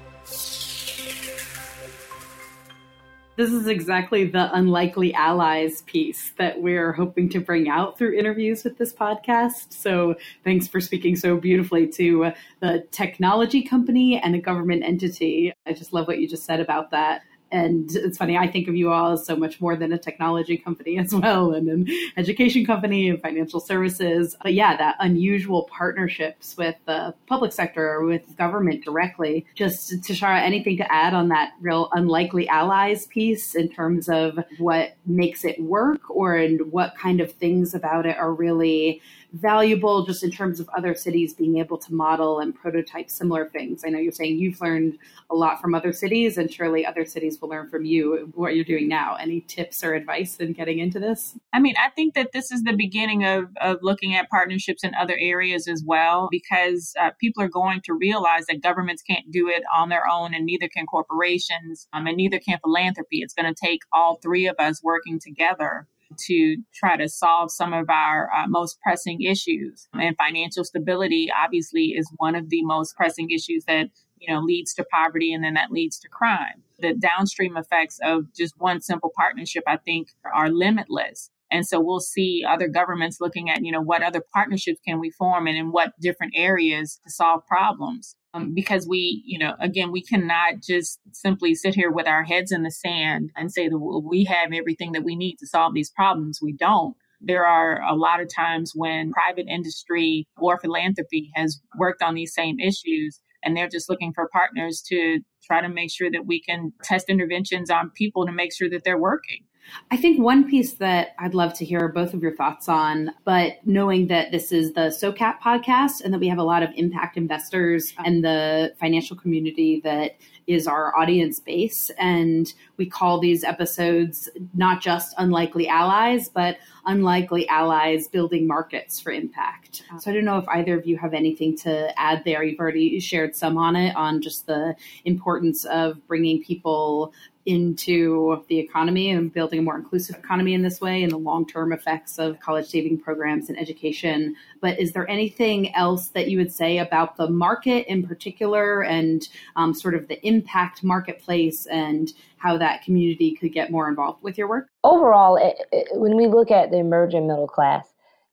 This 3.36 3.52
is 3.52 3.66
exactly 3.66 4.26
the 4.26 4.56
unlikely 4.56 5.12
allies 5.16 5.82
piece 5.82 6.34
that 6.38 6.62
we're 6.62 6.94
hoping 6.94 7.30
to 7.30 7.40
bring 7.40 7.68
out 7.68 7.98
through 7.98 8.14
interviews 8.14 8.64
with 8.64 8.78
this 8.78 8.94
podcast. 8.94 9.74
So, 9.74 10.14
thanks 10.44 10.68
for 10.68 10.80
speaking 10.80 11.16
so 11.16 11.38
beautifully 11.38 11.88
to 11.94 12.26
uh, 12.26 12.34
the 12.60 12.86
technology 12.92 13.64
company 13.64 14.20
and 14.20 14.36
a 14.36 14.40
government 14.40 14.84
entity. 14.84 15.52
I 15.66 15.74
just 15.74 15.94
love 15.94 16.08
what 16.08 16.20
you 16.20 16.28
just 16.28 16.46
said 16.46 16.60
about 16.60 16.92
that 16.92 17.24
and 17.54 17.96
it's 17.96 18.18
funny 18.18 18.38
i 18.38 18.48
think 18.48 18.68
of 18.68 18.76
you 18.76 18.92
all 18.92 19.12
as 19.12 19.26
so 19.26 19.36
much 19.36 19.62
more 19.62 19.76
than 19.76 19.94
a 19.94 19.98
technology 19.98 20.58
company 20.58 20.98
as 21.04 21.14
well 21.14 21.54
and 21.54 21.70
an 21.70 21.88
education 22.18 22.66
company 22.66 23.10
and 23.10 23.22
financial 23.22 23.60
services. 23.60 24.36
But 24.42 24.54
yeah 24.54 24.76
that 24.78 24.96
unusual 25.00 25.64
partnerships 25.64 26.58
with 26.58 26.76
the 26.86 27.14
public 27.28 27.52
sector 27.52 27.88
or 27.88 28.06
with 28.06 28.36
government 28.38 28.84
directly 28.84 29.46
just 29.56 29.92
Tishaura 30.02 30.42
anything 30.42 30.78
to 30.78 30.92
add 30.92 31.14
on 31.14 31.30
that 31.30 31.54
real 31.62 31.90
unlikely 31.94 32.48
allies 32.48 33.08
piece 33.08 33.56
in 33.56 33.70
terms 33.70 34.10
of 34.10 34.40
what 34.58 34.96
makes 35.06 35.46
it 35.46 35.62
work 35.62 36.10
or 36.10 36.36
and 36.36 36.72
what 36.72 36.96
kind 36.98 37.22
of 37.22 37.32
things 37.34 37.74
about 37.74 38.06
it 38.06 38.18
are 38.18 38.34
really 38.34 39.02
valuable 39.34 40.06
just 40.06 40.24
in 40.24 40.32
terms 40.32 40.60
of 40.60 40.70
other 40.70 40.94
cities 40.94 41.34
being 41.34 41.58
able 41.58 41.78
to 41.78 41.94
model 41.94 42.40
and 42.40 42.56
prototype 42.56 43.10
similar 43.10 43.50
things? 43.50 43.84
I 43.86 43.90
know 43.90 44.00
you're 44.00 44.12
saying 44.12 44.38
you've 44.38 44.62
learned 44.62 44.98
a 45.30 45.36
lot 45.36 45.60
from 45.60 45.74
other 45.74 45.92
cities, 45.92 46.38
and 46.38 46.52
surely 46.52 46.86
other 46.86 47.06
cities 47.06 47.42
will 47.42 47.50
learn 47.50 47.70
from 47.70 47.86
you 47.86 48.32
what 48.36 48.56
you're 48.56 48.64
doing 48.64 48.88
now. 48.88 49.16
Any 49.16 49.42
tips 49.42 49.84
or 49.84 49.94
advice 49.94 50.38
in 50.38 50.54
getting 50.54 50.80
into 50.80 51.00
this? 51.00 51.36
I 51.52 51.60
mean, 51.60 51.76
I 51.84 51.90
think 51.90 52.14
that 52.14 52.32
this 52.32 52.52
is 52.52 52.64
the 52.64 52.74
beginning 52.74 53.26
of, 53.26 53.46
of 53.60 53.80
looking 53.82 54.16
at 54.16 54.30
partnerships 54.30 54.84
in 54.84 54.94
other 54.96 55.18
areas 55.20 55.68
as 55.68 55.84
well, 55.86 56.28
because 56.32 56.94
uh, 57.00 57.10
people 57.20 57.42
are 57.44 57.50
going 57.50 57.82
to 57.86 57.94
realize 57.94 58.46
that 58.46 58.62
governments 58.62 59.02
can't 59.02 59.32
do 59.32 59.48
it 59.48 59.64
on 59.74 59.90
their 59.90 60.08
own, 60.08 60.34
and 60.34 60.46
neither 60.46 60.68
can 60.68 60.86
corporations, 60.86 61.88
um, 61.94 62.08
and 62.08 62.18
neither 62.18 62.40
can 62.40 62.60
philanthropy. 62.60 63.20
It's 63.20 63.34
going 63.34 63.52
to 63.52 63.60
take 63.60 63.82
all 63.92 64.20
three 64.22 64.48
of 64.48 64.56
us 64.60 64.84
working 64.84 65.20
together 65.20 65.88
to 66.28 66.58
try 66.74 66.98
to 66.98 67.08
solve 67.10 67.52
some 67.52 67.74
of 67.74 67.90
our 67.90 68.30
uh, 68.34 68.48
most 68.48 68.80
pressing 68.82 69.22
issues. 69.22 69.88
And 69.94 70.16
financial 70.18 70.64
stability, 70.64 71.30
obviously, 71.44 71.88
is 71.88 72.12
one 72.18 72.36
of 72.36 72.50
the 72.50 72.64
most 72.64 72.96
pressing 72.96 73.30
issues 73.30 73.66
that 73.66 73.90
you 74.20 74.34
know 74.34 74.40
leads 74.40 74.74
to 74.76 74.86
poverty 74.86 75.34
and 75.34 75.44
then 75.44 75.54
that 75.56 75.72
leads 75.72 76.00
to 76.00 76.10
crime. 76.10 76.64
The 76.80 76.94
downstream 76.94 77.58
effects 77.58 78.00
of 78.04 78.34
just 78.34 78.56
one 78.58 78.82
simple 78.82 79.12
partnership, 79.16 79.64
I 79.68 79.78
think, 79.78 80.10
are 80.34 80.50
limitless. 80.50 81.30
And 81.54 81.68
so 81.68 81.80
we'll 81.80 82.00
see 82.00 82.44
other 82.48 82.68
governments 82.68 83.18
looking 83.22 83.48
at, 83.48 83.64
you 83.64 83.72
know, 83.72 83.82
what 83.82 84.02
other 84.02 84.24
partnerships 84.34 84.80
can 84.86 85.00
we 85.00 85.12
form 85.12 85.46
and 85.46 85.56
in 85.56 85.72
what 85.72 85.94
different 86.02 86.34
areas 86.36 87.00
to 87.04 87.12
solve 87.12 87.46
problems. 87.46 88.16
Um, 88.34 88.56
because 88.56 88.88
we, 88.88 89.22
you 89.24 89.38
know, 89.38 89.54
again, 89.62 89.92
we 89.92 90.02
cannot 90.02 90.56
just 90.68 91.00
simply 91.12 91.54
sit 91.54 91.76
here 91.76 91.92
with 91.92 92.08
our 92.08 92.24
heads 92.24 92.52
in 92.52 92.64
the 92.64 92.72
sand 92.72 93.30
and 93.36 93.52
say 93.52 93.70
that 93.70 93.78
we 93.78 94.24
have 94.24 94.52
everything 94.52 94.94
that 94.94 95.04
we 95.04 95.16
need 95.16 95.36
to 95.36 95.48
solve 95.48 95.76
these 95.76 95.92
problems. 95.92 96.40
We 96.42 96.54
don't. 96.54 96.96
There 97.22 97.46
are 97.46 97.80
a 97.84 97.96
lot 97.96 98.20
of 98.20 98.34
times 98.34 98.72
when 98.74 99.12
private 99.12 99.46
industry 99.48 100.28
or 100.40 100.60
philanthropy 100.60 101.30
has 101.36 101.62
worked 101.78 102.02
on 102.02 102.16
these 102.16 102.34
same 102.34 102.60
issues 102.60 103.22
and 103.44 103.56
they're 103.56 103.70
just 103.70 103.90
looking 103.90 104.12
for 104.12 104.28
partners 104.34 104.82
to 104.88 105.20
try 105.44 105.62
to 105.62 105.70
make 105.70 105.92
sure 105.92 106.10
that 106.10 106.26
we 106.26 106.42
can 106.42 106.74
test 106.84 107.10
interventions 107.10 107.70
on 107.70 107.92
people 107.92 108.26
to 108.26 108.32
make 108.32 108.52
sure 108.52 108.70
that 108.72 108.84
they're 108.84 109.00
working. 109.00 109.44
I 109.92 109.98
think 109.98 110.20
one 110.20 110.50
piece 110.50 110.74
that 110.74 111.16
I'd 111.20 111.34
love 111.34 111.54
to 111.56 111.66
hear 111.66 111.88
both 111.88 112.14
of 112.14 112.22
your 112.22 112.36
thoughts 112.36 112.68
on, 112.68 113.12
but 113.24 113.58
knowing 113.66 114.08
that 114.08 114.32
this 114.32 114.52
is 114.52 114.74
the 114.74 114.90
SOCAP 114.90 115.40
podcast 115.40 116.02
and 116.04 116.14
that 116.14 116.20
we 116.20 116.28
have 116.28 116.38
a 116.38 116.44
lot 116.44 116.64
of 116.64 116.70
impact 116.76 117.18
investors 117.18 117.94
and 118.04 118.24
the 118.24 118.74
financial 118.80 119.16
community 119.16 119.82
that 119.84 120.18
is 120.48 120.68
our 120.68 120.96
audience 120.98 121.40
base. 121.40 121.90
And 121.98 122.54
we 122.78 122.86
call 122.86 123.20
these 123.20 123.44
episodes 123.44 124.30
not 124.54 124.82
just 124.82 125.14
unlikely 125.18 125.68
allies, 125.68 126.30
but 126.30 126.58
unlikely 126.86 127.48
allies 127.48 128.08
building 128.08 128.46
markets 128.46 129.00
for 129.00 129.12
impact. 129.12 129.84
So 130.00 130.12
I 130.12 130.14
don't 130.14 130.26
know 130.26 130.38
if 130.38 130.48
either 130.50 130.78
of 130.78 130.86
you 130.86 130.98
have 130.98 131.14
anything 131.14 131.56
to 131.60 131.98
add 131.98 132.24
there. 132.26 132.44
You've 132.44 132.60
already 132.60 133.00
shared 133.00 133.36
some 133.36 133.58
on 133.58 133.76
it, 133.76 133.96
on 133.96 134.22
just 134.22 134.48
the 134.48 134.76
importance 135.06 135.66
of 135.66 136.06
bringing 136.08 136.44
people 136.44 137.14
into 137.46 138.44
the 138.48 138.58
economy 138.60 139.10
and 139.10 139.34
building 139.34 139.60
a 139.60 139.62
more 139.62 139.78
inclusive 139.78 140.16
economy 140.16 140.54
in 140.54 140.62
this 140.62 140.80
way 140.80 141.04
and 141.04 141.12
the 141.12 141.18
long 141.18 141.46
term 141.46 141.74
effects 141.74 142.18
of 142.18 142.40
college 142.40 142.66
saving 142.66 143.00
programs 143.00 143.50
and 143.50 143.60
education. 143.60 144.36
But 144.62 144.80
is 144.80 144.94
there 144.94 145.10
anything 145.10 145.74
else 145.76 146.10
that 146.10 146.30
you 146.30 146.38
would 146.38 146.54
say 146.54 146.78
about 146.78 147.18
the 147.18 147.30
market 147.30 147.86
in 147.88 148.08
particular 148.08 148.82
and 148.82 149.28
um, 149.56 149.74
sort 149.74 149.96
of 149.96 150.08
the 150.08 150.26
impact 150.26 150.84
marketplace 150.84 151.66
and 151.66 152.12
how 152.38 152.58
that 152.58 152.84
community 152.84 153.36
could 153.36 153.54
get 153.54 153.72
more 153.72 153.90
involved 153.90 154.24
with 154.24 154.38
your 154.38 154.48
work? 154.48 154.68
Overall, 154.84 155.36
it, 155.36 155.56
it, 155.72 155.88
when 155.94 156.16
we 156.16 156.28
look 156.28 156.52
at 156.52 156.72
the 156.72 156.78
emerging 156.78 157.28
middle 157.28 157.48
class, 157.48 157.88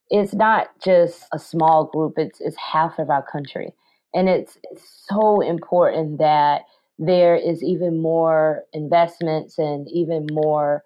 it's 0.09 0.33
not 0.33 0.67
just 0.83 1.25
a 1.31 1.39
small 1.39 1.85
group, 1.85 2.13
it's, 2.17 2.41
it's 2.41 2.57
half 2.57 2.99
of 2.99 3.09
our 3.09 3.23
country. 3.23 3.73
And 4.13 4.27
it's, 4.27 4.57
it's 4.69 5.05
so 5.07 5.39
important 5.39 6.17
that 6.19 6.63
there 7.01 7.35
is 7.35 7.63
even 7.63 7.99
more 7.99 8.63
investments 8.73 9.57
and 9.57 9.89
even 9.91 10.27
more 10.31 10.83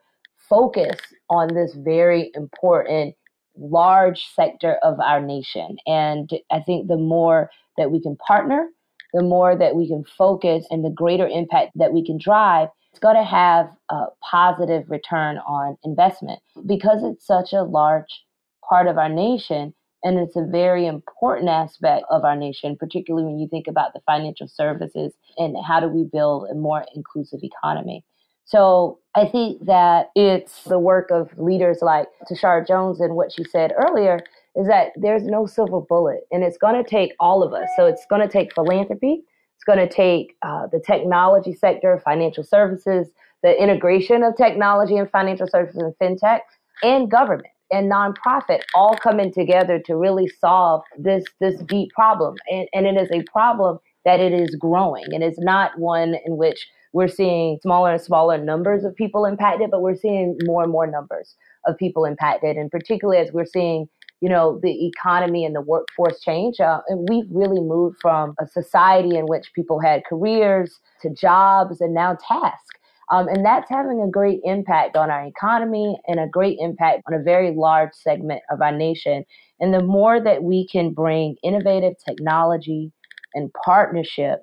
focus 0.50 0.98
on 1.30 1.54
this 1.54 1.74
very 1.76 2.32
important 2.36 3.14
large 3.58 4.26
sector 4.34 4.76
of 4.82 4.98
our 5.02 5.20
nation. 5.20 5.76
And 5.86 6.30
I 6.50 6.62
think 6.62 6.88
the 6.88 6.98
more 6.98 7.50
that 7.78 7.92
we 7.92 8.02
can 8.02 8.16
partner, 8.16 8.70
the 9.14 9.24
more 9.24 9.58
that 9.58 9.76
we 9.76 9.90
can 9.90 10.06
focus 10.18 10.66
and 10.72 10.86
the 10.86 10.90
greater 10.90 11.28
impact 11.28 11.72
that 11.76 11.92
we 11.92 12.06
can 12.06 12.18
drive, 12.18 12.70
it's 12.92 13.00
going 13.00 13.18
to 13.18 13.24
have 13.24 13.70
a 13.90 14.06
positive 14.22 14.90
return 14.90 15.38
on 15.40 15.78
investment 15.84 16.40
because 16.66 17.04
it's 17.04 17.28
such 17.28 17.52
a 17.52 17.64
large 17.64 18.24
part 18.70 18.88
of 18.88 18.98
our 18.98 19.10
nation 19.10 19.74
and 20.06 20.20
it's 20.20 20.36
a 20.36 20.46
very 20.46 20.86
important 20.86 21.50
aspect 21.50 22.06
of 22.12 22.24
our 22.24 22.36
nation, 22.36 22.78
particularly 22.80 23.26
when 23.26 23.40
you 23.40 23.48
think 23.48 23.68
about 23.68 23.94
the 23.94 24.02
financial 24.06 24.48
services 24.48 25.14
and 25.38 25.58
how 25.66 25.80
do 25.80 25.88
we 25.88 26.04
build 26.04 26.48
a 26.52 26.54
more 26.54 26.86
inclusive 26.96 27.40
economy. 27.42 28.06
So 28.46 29.00
I 29.16 29.26
think 29.26 29.66
that 29.66 30.12
it's 30.16 30.64
the 30.66 30.78
work 30.78 31.10
of 31.10 31.36
leaders 31.40 31.80
like 31.82 32.08
Tishaura 32.30 32.68
Jones 32.68 33.02
and 33.02 33.16
what 33.16 33.32
she 33.32 33.44
said 33.46 33.74
earlier 33.76 34.20
is 34.56 34.68
that 34.68 34.90
there's 34.96 35.24
no 35.24 35.48
silver 35.48 35.82
bullet 35.82 36.22
and 36.32 36.44
it's 36.44 36.60
going 36.60 36.82
to 36.82 36.88
take 36.88 37.14
all 37.20 37.42
of 37.42 37.54
us. 37.54 37.68
So 37.76 37.88
it's 37.88 38.06
going 38.08 38.22
to 38.22 38.32
take 38.32 38.54
philanthropy. 38.54 39.24
It's 39.56 39.64
going 39.66 39.80
to 39.80 39.92
take 39.92 40.36
uh, 40.44 40.68
the 40.72 40.80
technology 40.80 41.54
sector, 41.56 42.00
financial 42.06 42.44
services, 42.44 43.08
the 43.42 43.60
integration 43.60 44.22
of 44.22 44.38
technology 44.38 44.98
and 44.98 45.10
financial 45.10 45.48
services 45.48 45.82
and 45.82 45.96
fintech 46.00 46.42
and 46.84 47.10
government 47.10 47.48
and 47.76 47.92
nonprofit 47.92 48.62
all 48.74 48.96
coming 48.96 49.32
together 49.32 49.80
to 49.86 49.96
really 49.96 50.28
solve 50.28 50.82
this 50.98 51.24
this 51.40 51.62
deep 51.64 51.90
problem. 51.92 52.36
And, 52.50 52.68
and 52.74 52.86
it 52.86 52.98
is 52.98 53.10
a 53.12 53.24
problem 53.24 53.80
that 54.06 54.20
it 54.20 54.34
is 54.34 54.56
growing. 54.56 55.06
And 55.14 55.24
it's 55.24 55.40
not 55.40 55.78
one 55.78 56.16
in 56.26 56.38
which 56.38 56.68
we're 56.94 57.08
seeing 57.08 57.60
smaller 57.62 57.92
and 57.92 58.02
smaller 58.02 58.38
numbers 58.38 58.86
of 58.86 58.96
people 58.96 59.26
impacted, 59.26 59.70
but 59.72 59.82
we're 59.82 59.98
seeing 59.98 60.38
more 60.44 60.64
and 60.64 60.72
more 60.72 60.88
numbers 60.88 61.36
of 61.66 61.78
people 61.78 62.06
impacted. 62.06 62.56
And 62.56 62.72
particularly 62.72 63.20
as 63.20 63.34
we're 63.34 63.46
seeing 63.46 63.88
you 64.22 64.30
know, 64.30 64.60
the 64.64 64.88
economy 64.88 65.46
and 65.46 65.56
the 65.56 65.62
workforce 65.62 66.20
change. 66.22 66.60
Uh, 66.60 66.80
and 66.88 67.08
we've 67.10 67.28
really 67.30 67.62
moved 67.62 67.98
from 68.02 68.34
a 68.40 68.48
society 68.48 69.18
in 69.18 69.26
which 69.26 69.52
people 69.54 69.80
had 69.80 70.04
careers 70.10 70.80
to 71.02 71.10
jobs 71.10 71.82
and 71.82 71.94
now 71.94 72.18
tasks. 72.28 72.80
Um, 73.12 73.28
and 73.28 73.46
that's 73.46 73.70
having 73.70 74.02
a 74.02 74.10
great 74.10 74.40
impact 74.44 74.96
on 74.96 75.12
our 75.12 75.26
economy 75.26 75.98
and 76.08 76.20
a 76.20 76.28
great 76.28 76.58
impact 76.60 77.04
on 77.08 77.14
a 77.14 77.24
very 77.24 77.54
large 77.56 77.92
segment 77.94 78.42
of 78.50 78.62
our 78.62 78.72
nation. 78.72 79.24
And 79.60 79.74
the 79.74 79.84
more 79.84 80.20
that 80.20 80.44
we 80.44 80.68
can 80.68 80.94
bring 80.94 81.36
innovative 81.44 81.94
technology 82.04 82.92
and 83.36 83.52
partnership 83.64 84.40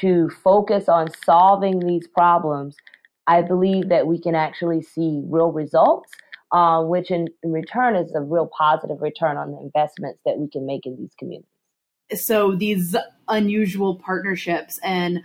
to 0.00 0.30
focus 0.42 0.88
on 0.88 1.08
solving 1.24 1.80
these 1.80 2.06
problems, 2.08 2.76
I 3.26 3.42
believe 3.42 3.88
that 3.88 4.06
we 4.06 4.20
can 4.20 4.34
actually 4.34 4.82
see 4.82 5.22
real 5.26 5.52
results, 5.52 6.10
uh, 6.52 6.82
which 6.82 7.10
in, 7.10 7.28
in 7.42 7.52
return 7.52 7.96
is 7.96 8.12
a 8.14 8.20
real 8.20 8.48
positive 8.56 9.00
return 9.00 9.36
on 9.36 9.50
the 9.50 9.58
investments 9.60 10.20
that 10.24 10.38
we 10.38 10.48
can 10.48 10.64
make 10.64 10.86
in 10.86 10.96
these 10.96 11.12
communities. 11.18 11.50
So 12.14 12.54
these 12.54 12.94
unusual 13.28 13.96
partnerships 13.96 14.78
and 14.82 15.20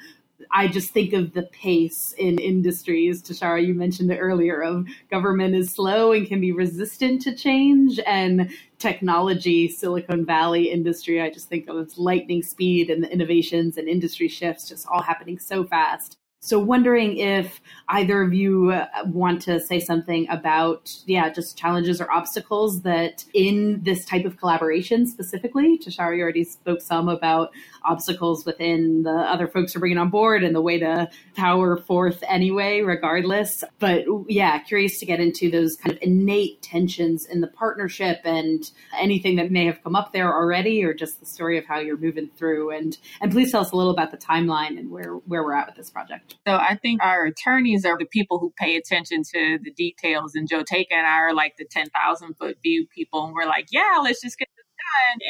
I 0.50 0.68
just 0.68 0.92
think 0.92 1.14
of 1.14 1.34
the 1.34 1.44
pace 1.44 2.14
in 2.18 2.40
industries. 2.40 3.22
Tishaura, 3.22 3.66
you 3.66 3.74
mentioned 3.74 4.12
it 4.12 4.18
earlier 4.18 4.62
of 4.62 4.88
government 5.10 5.56
is 5.56 5.72
slow 5.72 6.12
and 6.12 6.28
can 6.28 6.42
be 6.42 6.52
resistant 6.52 7.22
to 7.24 7.36
change, 7.36 8.00
and 8.06 8.52
technology, 8.80 9.68
Silicon 9.68 10.26
Valley 10.26 10.72
industry. 10.72 11.22
I 11.22 11.30
just 11.30 11.50
think 11.50 11.68
of 11.70 11.78
its 11.78 11.98
lightning 11.98 12.42
speed 12.42 12.90
and 12.90 13.04
the 13.04 13.12
innovations 13.12 13.78
and 13.78 13.88
industry 13.88 14.28
shifts 14.28 14.70
just 14.70 14.88
all 14.88 15.02
happening 15.02 15.38
so 15.38 15.64
fast. 15.64 16.18
So, 16.44 16.58
wondering 16.58 17.18
if 17.18 17.62
either 17.88 18.24
of 18.24 18.34
you 18.34 18.72
uh, 18.72 18.88
want 19.06 19.44
to 19.44 19.60
say 19.60 19.80
something 19.80 20.28
about, 20.28 20.92
yeah, 21.06 21.30
just 21.30 21.56
challenges 21.56 22.02
or 22.02 22.12
obstacles 22.12 22.82
that 22.82 23.24
in 23.36 23.80
this 23.84 24.06
type 24.06 24.26
of 24.26 24.38
collaboration 24.38 25.06
specifically. 25.06 25.78
Tishaura 25.78 26.20
already 26.20 26.44
spoke 26.44 26.82
some 26.82 27.10
about 27.10 27.52
obstacles 27.84 28.44
within 28.44 29.04
the 29.04 29.12
other 29.12 29.48
folks 29.48 29.76
are 29.76 29.80
bringing 29.80 30.00
on 30.00 30.10
board 30.10 30.44
and 30.44 30.56
the 30.56 30.62
way 30.62 30.80
to 30.80 31.08
power 31.36 31.78
forth 31.78 32.24
anyway, 32.28 32.82
regardless. 32.82 33.64
But 33.78 34.06
yeah, 34.28 34.58
curious 34.60 35.00
to 35.00 35.06
get 35.06 35.20
into 35.20 35.52
those 35.52 35.76
kind 35.76 35.96
of 35.96 36.02
innate 36.02 36.64
tensions 36.64 37.28
in 37.28 37.42
the 37.42 37.48
partnership 37.48 38.20
and 38.24 38.64
anything 39.00 39.36
that 39.36 39.52
may 39.52 39.66
have 39.66 39.84
come 39.84 39.96
up 39.96 40.12
there 40.12 40.34
already, 40.34 40.84
or 40.84 40.96
just 40.96 41.20
the 41.20 41.28
story 41.28 41.60
of 41.60 41.66
how 41.66 41.78
you're 41.78 41.98
moving 41.98 42.32
through. 42.36 42.72
And 42.72 42.98
and 43.22 43.32
please 43.32 43.52
tell 43.52 43.62
us 43.62 43.72
a 43.72 43.76
little 43.76 43.92
about 43.92 44.10
the 44.10 44.18
timeline 44.18 44.80
and 44.80 44.90
where 44.90 45.14
where 45.14 45.44
we're 45.44 45.54
at 45.54 45.68
with 45.68 45.76
this 45.76 45.92
project. 45.92 46.31
So 46.48 46.56
I 46.56 46.78
think 46.82 47.04
our 47.04 47.26
attorneys 47.26 47.86
are 47.86 47.98
the 47.98 48.06
people 48.06 48.40
who 48.40 48.54
pay 48.58 48.76
attention 48.76 49.24
to 49.34 49.60
the 49.64 49.72
details, 49.72 50.36
and 50.36 50.50
Jotaka 50.50 50.88
and 50.92 51.08
I 51.08 51.20
are 51.20 51.34
like 51.36 51.56
the 51.58 51.66
ten 51.70 51.88
thousand 51.90 52.36
foot 52.36 52.58
view 52.64 52.88
people, 52.96 53.26
and 53.26 53.34
we're 53.34 53.46
like, 53.48 53.68
yeah, 53.72 54.00
let's 54.04 54.22
just 54.22 54.38
get 54.40 54.48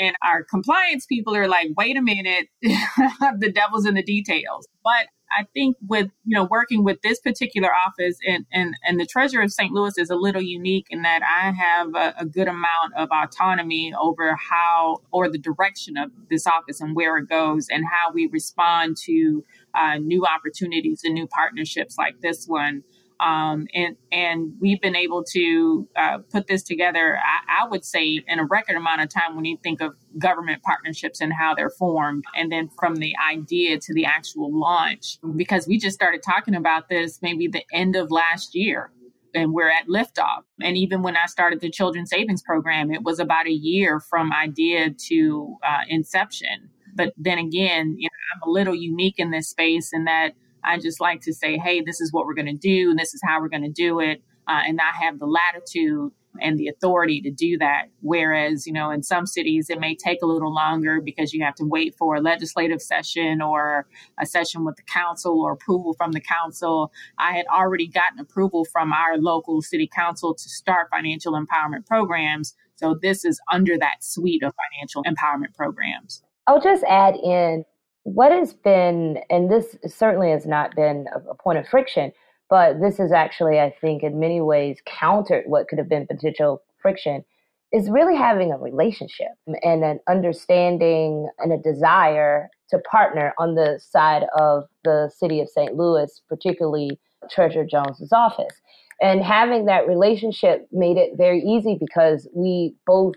And 0.02 0.16
our 0.24 0.44
compliance 0.44 1.06
people 1.06 1.36
are 1.36 1.48
like, 1.48 1.70
wait 1.78 1.98
a 1.98 2.02
minute, 2.02 2.48
the 2.62 3.52
devil's 3.54 3.86
in 3.86 3.96
the 3.96 4.04
details. 4.04 4.68
But 4.84 5.08
I 5.32 5.46
think 5.54 5.78
with 5.88 6.10
you 6.26 6.36
know 6.36 6.44
working 6.44 6.84
with 6.84 7.02
this 7.02 7.20
particular 7.20 7.70
office 7.74 8.18
and 8.28 8.46
and 8.52 8.76
and 8.86 9.00
the 9.00 9.06
treasurer 9.06 9.44
of 9.44 9.52
St. 9.52 9.72
Louis 9.72 9.98
is 9.98 10.10
a 10.10 10.16
little 10.16 10.42
unique 10.42 10.88
in 10.90 11.04
that 11.04 11.22
I 11.24 11.52
have 11.52 11.96
a, 11.96 12.14
a, 12.20 12.26
good 12.26 12.48
amount 12.48 12.94
of 12.98 13.10
autonomy 13.12 13.94
over 14.00 14.36
how 14.36 14.98
or 15.12 15.30
the 15.30 15.38
direction 15.38 15.98
of 15.98 16.12
this 16.30 16.46
office 16.46 16.82
and 16.82 16.96
where 16.96 17.18
it 17.18 17.30
goes 17.30 17.68
and 17.70 17.86
how 17.86 18.12
we 18.14 18.28
respond 18.28 18.98
to 19.06 19.44
uh, 19.74 19.96
new 19.98 20.26
opportunities 20.26 21.02
and 21.04 21.14
new 21.14 21.28
partnerships 21.28 21.98
like 21.98 22.20
this 22.22 22.46
one. 22.46 22.84
Um, 23.22 23.68
and 23.76 23.96
and 24.12 24.54
we've 24.60 24.82
been 24.82 24.96
able 24.96 25.24
to 25.26 25.88
uh, 25.96 26.18
put 26.32 26.48
this 26.48 26.64
together. 26.64 27.18
I, 27.18 27.64
I, 27.64 27.68
would 27.68 27.86
say 27.86 28.24
in 28.28 28.40
a 28.40 28.46
record 28.46 28.76
amount 28.76 29.02
of 29.02 29.10
time 29.10 29.36
when 29.36 29.46
you 29.46 29.58
think 29.64 29.80
of 29.80 29.94
government 30.18 30.64
partnerships 30.64 31.22
and 31.22 31.32
how 31.32 31.54
they're 31.54 31.70
formed, 31.70 32.24
and 32.36 32.52
then 32.52 32.70
from 32.80 32.96
the 32.96 33.14
idea 33.32 33.78
to 33.80 33.94
the 33.94 34.06
actual 34.06 34.52
launch. 34.52 35.20
Because 35.36 35.68
we 35.68 35.78
just 35.78 35.94
started 35.94 36.24
talking 36.24 36.56
about 36.56 36.90
this 36.90 37.20
maybe 37.22 37.48
the 37.48 37.64
end 37.72 37.96
of 37.96 38.10
last 38.10 38.56
year, 38.56 38.92
and 39.36 39.54
we're 39.54 39.70
at 39.70 39.88
liftoff. 39.88 40.42
And 40.60 40.76
even 40.76 41.04
when 41.04 41.16
I 41.16 41.28
started 41.28 41.60
the 41.60 41.70
Children's 41.70 42.10
Savings 42.10 42.42
Program, 42.42 42.92
it 42.92 43.04
was 43.04 43.20
about 43.20 43.46
a 43.46 43.54
year 43.54 44.00
from 44.00 44.34
idea 44.34 44.90
to 45.10 45.58
uh, 45.64 45.82
inception. 45.88 46.72
But 46.96 47.14
then 47.18 47.38
again, 47.38 47.96
you 48.00 48.10
know, 48.10 48.44
I'm 48.44 48.50
a 48.50 48.52
little 48.52 48.76
unique 48.76 49.16
in 49.20 49.30
this 49.30 49.48
space 49.48 49.94
in 49.94 50.06
that 50.06 50.34
I 50.64 50.80
just 50.80 51.00
like 51.00 51.22
to 51.22 51.34
say, 51.34 51.58
hey, 51.58 51.82
this 51.82 52.02
is 52.02 52.12
what 52.12 52.26
we're 52.26 52.34
going 52.34 52.46
to 52.46 52.54
do, 52.54 52.90
and 52.90 53.00
this 53.00 53.14
is 53.14 53.22
how 53.26 53.42
we're 53.42 53.50
going 53.50 53.64
to 53.64 53.70
do 53.70 54.00
it. 54.00 54.22
Uh, 54.48 54.62
and 54.68 54.80
I 54.82 54.92
have 55.06 55.20
the 55.20 55.28
latitude 55.28 56.12
and 56.40 56.58
the 56.58 56.68
authority 56.68 57.22
to 57.22 57.32
do 57.32 57.58
that. 57.58 57.86
Whereas, 58.02 58.66
you 58.66 58.74
know, 58.74 58.90
in 58.90 59.04
some 59.04 59.26
cities, 59.26 59.70
it 59.70 59.80
may 59.80 59.96
take 59.96 60.20
a 60.22 60.26
little 60.26 60.54
longer 60.54 61.02
because 61.02 61.34
you 61.34 61.44
have 61.44 61.56
to 61.56 61.66
wait 61.66 61.96
for 61.98 62.16
a 62.16 62.22
legislative 62.22 62.82
session 62.82 63.42
or 63.42 63.86
a 64.20 64.26
session 64.26 64.64
with 64.64 64.78
the 64.78 64.84
council 64.84 65.42
or 65.42 65.52
approval 65.54 65.94
from 65.94 66.14
the 66.14 66.22
council. 66.22 66.92
I 67.18 67.34
had 67.34 67.46
already 67.48 67.88
gotten 67.88 68.20
approval 68.20 68.66
from 68.66 68.94
our 68.94 69.18
local 69.18 69.62
city 69.62 69.90
council 69.94 70.34
to 70.34 70.50
start 70.50 70.88
financial 70.90 71.34
empowerment 71.34 71.86
programs. 71.86 72.56
So 72.76 72.98
this 73.00 73.26
is 73.26 73.40
under 73.52 73.78
that 73.78 73.98
suite 74.04 74.44
of 74.44 74.54
financial 74.72 75.04
empowerment 75.04 75.54
programs. 75.54 76.24
I'll 76.48 76.62
just 76.62 76.84
add 76.86 77.16
in 77.16 77.66
what 78.04 78.32
has 78.32 78.54
been, 78.54 79.20
and 79.30 79.50
this 79.50 79.76
certainly 79.86 80.32
has 80.32 80.46
not 80.46 80.76
been 80.76 81.06
a, 81.16 81.36
point 81.36 81.60
of 81.60 81.68
friction, 81.68 82.12
but 82.50 82.80
this 82.82 83.00
is 83.00 83.12
actually, 83.12 83.60
I 83.60 83.74
think, 83.82 84.04
in 84.04 84.20
many 84.20 84.42
ways 84.42 84.80
countered 84.86 85.44
what 85.46 85.68
could 85.68 85.78
have 85.78 85.90
been 85.90 86.08
potential 86.08 86.62
friction, 86.82 87.24
is 87.72 87.90
really 87.90 88.16
having 88.16 88.52
a 88.52 88.58
relationship 88.58 89.30
and 89.48 89.84
an 89.84 90.00
understanding 90.10 91.30
and 91.40 91.54
a 91.54 91.58
desire 91.58 92.50
to 92.70 92.80
partner 92.80 93.34
on 93.38 93.56
the 93.56 93.80
side 93.82 94.24
of 94.38 94.64
the 94.84 95.10
city 95.16 95.40
of 95.40 95.50
St. 95.50 95.76
Louis, 95.76 96.22
particularly 96.28 97.00
Treasurer 97.30 97.66
Jones's 97.66 98.12
office. 98.12 98.62
And 99.02 99.24
having 99.24 99.66
that 99.66 99.88
relationship 99.88 100.68
made 100.72 100.98
it 100.98 101.12
very 101.18 101.42
easy 101.42 101.78
because 101.80 102.28
we 102.36 102.76
both 102.86 103.16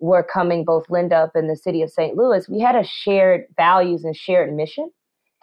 were 0.00 0.22
coming, 0.22 0.64
both 0.64 0.86
LendUp 0.88 1.30
in 1.34 1.48
the 1.48 1.56
city 1.56 1.82
of 1.82 1.90
St. 1.90 2.16
Louis, 2.16 2.48
we 2.48 2.60
had 2.60 2.76
a 2.76 2.84
shared 2.84 3.44
values 3.56 4.04
and 4.04 4.16
shared 4.16 4.54
mission. 4.54 4.90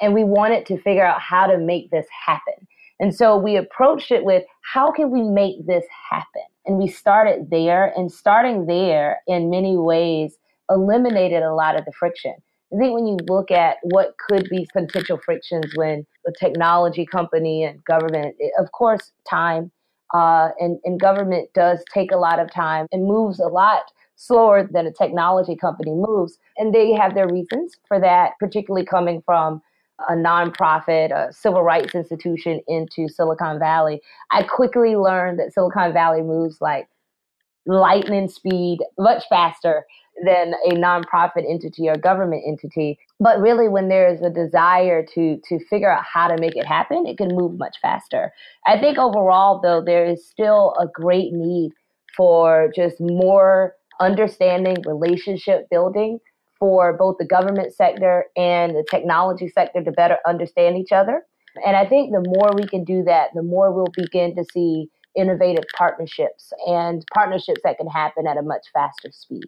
And 0.01 0.13
we 0.13 0.23
wanted 0.23 0.65
to 0.65 0.81
figure 0.81 1.05
out 1.05 1.21
how 1.21 1.45
to 1.45 1.57
make 1.59 1.91
this 1.91 2.07
happen. 2.25 2.67
And 2.99 3.15
so 3.15 3.37
we 3.37 3.55
approached 3.55 4.11
it 4.11 4.23
with 4.23 4.43
how 4.61 4.91
can 4.91 5.09
we 5.11 5.23
make 5.23 5.65
this 5.65 5.85
happen? 6.09 6.43
And 6.65 6.77
we 6.77 6.87
started 6.87 7.49
there, 7.49 7.91
and 7.97 8.11
starting 8.11 8.67
there 8.67 9.21
in 9.27 9.49
many 9.49 9.77
ways 9.77 10.37
eliminated 10.69 11.43
a 11.43 11.53
lot 11.53 11.77
of 11.77 11.85
the 11.85 11.91
friction. 11.91 12.33
I 12.73 12.77
think 12.77 12.93
when 12.93 13.05
you 13.05 13.17
look 13.27 13.51
at 13.51 13.77
what 13.83 14.15
could 14.29 14.47
be 14.49 14.67
potential 14.71 15.19
frictions 15.23 15.65
when 15.75 16.05
the 16.23 16.33
technology 16.39 17.05
company 17.05 17.63
and 17.63 17.83
government, 17.83 18.35
of 18.59 18.71
course, 18.71 19.11
time 19.29 19.71
uh, 20.13 20.49
and, 20.59 20.79
and 20.85 20.99
government 20.99 21.49
does 21.53 21.83
take 21.93 22.11
a 22.11 22.17
lot 22.17 22.39
of 22.39 22.51
time 22.53 22.87
and 22.91 23.05
moves 23.05 23.39
a 23.39 23.47
lot 23.47 23.83
slower 24.21 24.69
than 24.71 24.85
a 24.85 24.91
technology 24.91 25.55
company 25.55 25.91
moves. 25.91 26.37
And 26.57 26.73
they 26.73 26.93
have 26.93 27.15
their 27.15 27.27
reasons 27.27 27.75
for 27.87 27.99
that, 27.99 28.33
particularly 28.39 28.85
coming 28.85 29.21
from 29.25 29.61
a 30.09 30.13
nonprofit, 30.13 31.11
a 31.11 31.33
civil 31.33 31.63
rights 31.63 31.95
institution 31.95 32.61
into 32.67 33.07
Silicon 33.07 33.59
Valley. 33.59 34.01
I 34.31 34.43
quickly 34.43 34.95
learned 34.95 35.39
that 35.39 35.53
Silicon 35.53 35.93
Valley 35.93 36.21
moves 36.21 36.61
like 36.61 36.87
lightning 37.65 38.27
speed, 38.27 38.79
much 38.97 39.23
faster 39.29 39.85
than 40.25 40.53
a 40.65 40.71
nonprofit 40.71 41.49
entity 41.49 41.87
or 41.87 41.95
government 41.95 42.43
entity. 42.47 42.99
But 43.19 43.39
really, 43.39 43.69
when 43.69 43.89
there's 43.89 44.21
a 44.21 44.29
desire 44.29 45.03
to 45.13 45.39
to 45.47 45.65
figure 45.65 45.91
out 45.91 46.03
how 46.03 46.27
to 46.27 46.39
make 46.39 46.55
it 46.55 46.65
happen, 46.65 47.05
it 47.07 47.17
can 47.17 47.29
move 47.35 47.57
much 47.57 47.77
faster. 47.81 48.31
I 48.65 48.79
think 48.79 48.97
overall, 48.97 49.61
though, 49.61 49.81
there 49.83 50.05
is 50.05 50.27
still 50.27 50.75
a 50.79 50.87
great 50.87 51.33
need 51.33 51.71
for 52.15 52.71
just 52.75 52.97
more 52.99 53.75
understanding 54.01 54.75
relationship 54.85 55.69
building 55.69 56.19
for 56.59 56.97
both 56.97 57.17
the 57.17 57.25
government 57.25 57.73
sector 57.73 58.25
and 58.35 58.75
the 58.75 58.85
technology 58.89 59.47
sector 59.47 59.81
to 59.83 59.91
better 59.91 60.17
understand 60.27 60.77
each 60.77 60.91
other. 60.91 61.23
And 61.65 61.75
I 61.75 61.85
think 61.85 62.11
the 62.11 62.23
more 62.37 62.51
we 62.55 62.67
can 62.67 62.83
do 62.83 63.03
that, 63.03 63.29
the 63.33 63.43
more 63.43 63.71
we'll 63.71 63.87
begin 63.95 64.35
to 64.35 64.45
see 64.53 64.89
innovative 65.15 65.63
partnerships 65.75 66.53
and 66.67 67.03
partnerships 67.13 67.61
that 67.63 67.77
can 67.77 67.87
happen 67.87 68.27
at 68.27 68.37
a 68.37 68.41
much 68.41 68.65
faster 68.73 69.11
speed. 69.11 69.43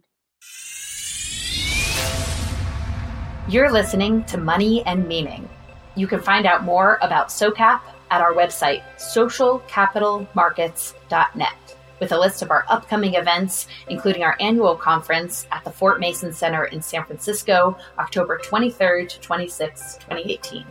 You're 3.48 3.72
listening 3.72 4.24
to 4.26 4.38
Money 4.38 4.86
and 4.86 5.08
Meaning. 5.08 5.50
You 5.96 6.08
can 6.08 6.22
find 6.22 6.46
out 6.46 6.64
more 6.64 6.98
about 7.02 7.28
SOCAP 7.28 7.82
at 8.10 8.22
our 8.22 8.34
website, 8.34 8.82
socialcapitalmarkets.net 8.98 11.76
with 12.04 12.12
a 12.12 12.20
list 12.20 12.42
of 12.42 12.52
our 12.52 12.66
upcoming 12.68 13.14
events, 13.14 13.68
including 13.88 14.24
our 14.24 14.36
annual 14.42 14.76
conference 14.76 15.48
at 15.54 15.64
the 15.64 15.72
Fort 15.72 16.02
Mason 16.02 16.34
Center 16.34 16.66
in 16.66 16.82
San 16.82 17.06
Francisco, 17.06 17.78
October 17.98 18.42
23rd 18.44 19.08
to 19.08 19.22
26, 19.22 20.00
2018. 20.00 20.66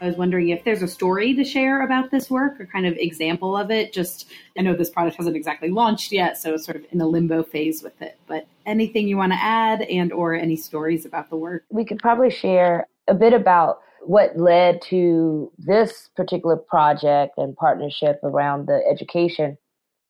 I 0.00 0.06
was 0.06 0.16
wondering 0.16 0.50
if 0.50 0.62
there's 0.62 0.82
a 0.82 0.86
story 0.86 1.34
to 1.34 1.42
share 1.42 1.82
about 1.84 2.12
this 2.12 2.30
work 2.30 2.60
or 2.60 2.66
kind 2.66 2.86
of 2.86 2.94
example 2.98 3.56
of 3.56 3.72
it. 3.72 3.92
Just, 3.92 4.28
I 4.56 4.62
know 4.62 4.76
this 4.76 4.90
product 4.90 5.16
hasn't 5.16 5.34
exactly 5.34 5.70
launched 5.70 6.12
yet, 6.12 6.38
so 6.38 6.56
sort 6.56 6.76
of 6.76 6.86
in 6.92 7.00
a 7.00 7.06
limbo 7.08 7.42
phase 7.42 7.82
with 7.82 8.00
it. 8.00 8.16
But 8.28 8.46
anything 8.64 9.08
you 9.08 9.16
want 9.16 9.32
to 9.32 9.42
add 9.42 9.82
and 9.82 10.12
or 10.12 10.34
any 10.34 10.54
stories 10.54 11.04
about 11.04 11.30
the 11.30 11.36
work? 11.36 11.64
We 11.68 11.84
could 11.84 11.98
probably 11.98 12.30
share 12.30 12.86
a 13.08 13.14
bit 13.14 13.32
about 13.32 13.80
what 14.06 14.36
led 14.38 14.82
to 14.82 15.50
this 15.58 16.10
particular 16.16 16.56
project 16.56 17.34
and 17.36 17.56
partnership 17.56 18.20
around 18.22 18.66
the 18.66 18.82
education 18.90 19.56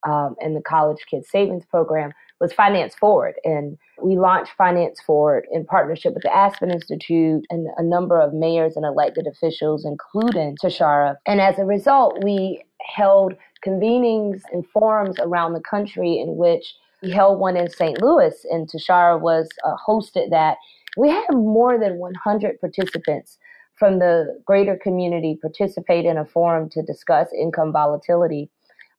um, 0.07 0.37
and 0.41 0.55
the 0.57 0.63
college 0.63 0.99
kids 1.11 1.29
savings 1.31 1.65
program 1.67 2.13
was 2.41 2.53
Finance 2.53 2.95
Forward. 2.95 3.35
And 3.45 3.79
we 4.03 4.17
launched 4.17 4.53
Finance 4.59 5.01
Forward 5.01 5.47
in 5.53 5.65
partnership 5.65 6.15
with 6.15 6.23
the 6.23 6.35
Aspen 6.35 6.71
Institute 6.71 7.45
and 7.49 7.69
a 7.77 7.83
number 7.83 8.21
of 8.21 8.35
mayors 8.35 8.77
and 8.77 8.85
elected 8.85 9.27
officials, 9.27 9.85
including 9.85 10.57
Tishaura. 10.63 11.17
And 11.27 11.41
as 11.41 11.59
a 11.59 11.65
result, 11.65 12.23
we 12.23 12.63
held 12.83 13.35
convenings 13.65 14.43
and 14.53 14.67
forums 14.73 15.17
around 15.21 15.55
the 15.55 15.61
country 15.61 16.19
in 16.19 16.37
which 16.37 16.75
we 17.03 17.11
held 17.11 17.39
one 17.39 17.57
in 17.57 17.71
St. 17.71 18.01
Louis, 18.03 18.35
and 18.51 18.69
Tishaura 18.69 19.21
was 19.21 19.49
uh, 19.65 19.75
hosted 19.87 20.31
that. 20.31 20.57
We 20.97 21.11
had 21.11 21.35
more 21.35 21.79
than 21.79 21.99
100 21.99 22.61
participants 22.61 23.39
from 23.77 23.99
the 23.99 24.41
greater 24.45 24.77
community 24.77 25.39
participate 25.41 26.05
in 26.05 26.17
a 26.17 26.25
forum 26.25 26.69
to 26.71 26.83
discuss 26.83 27.29
income 27.33 27.73
volatility. 27.73 28.49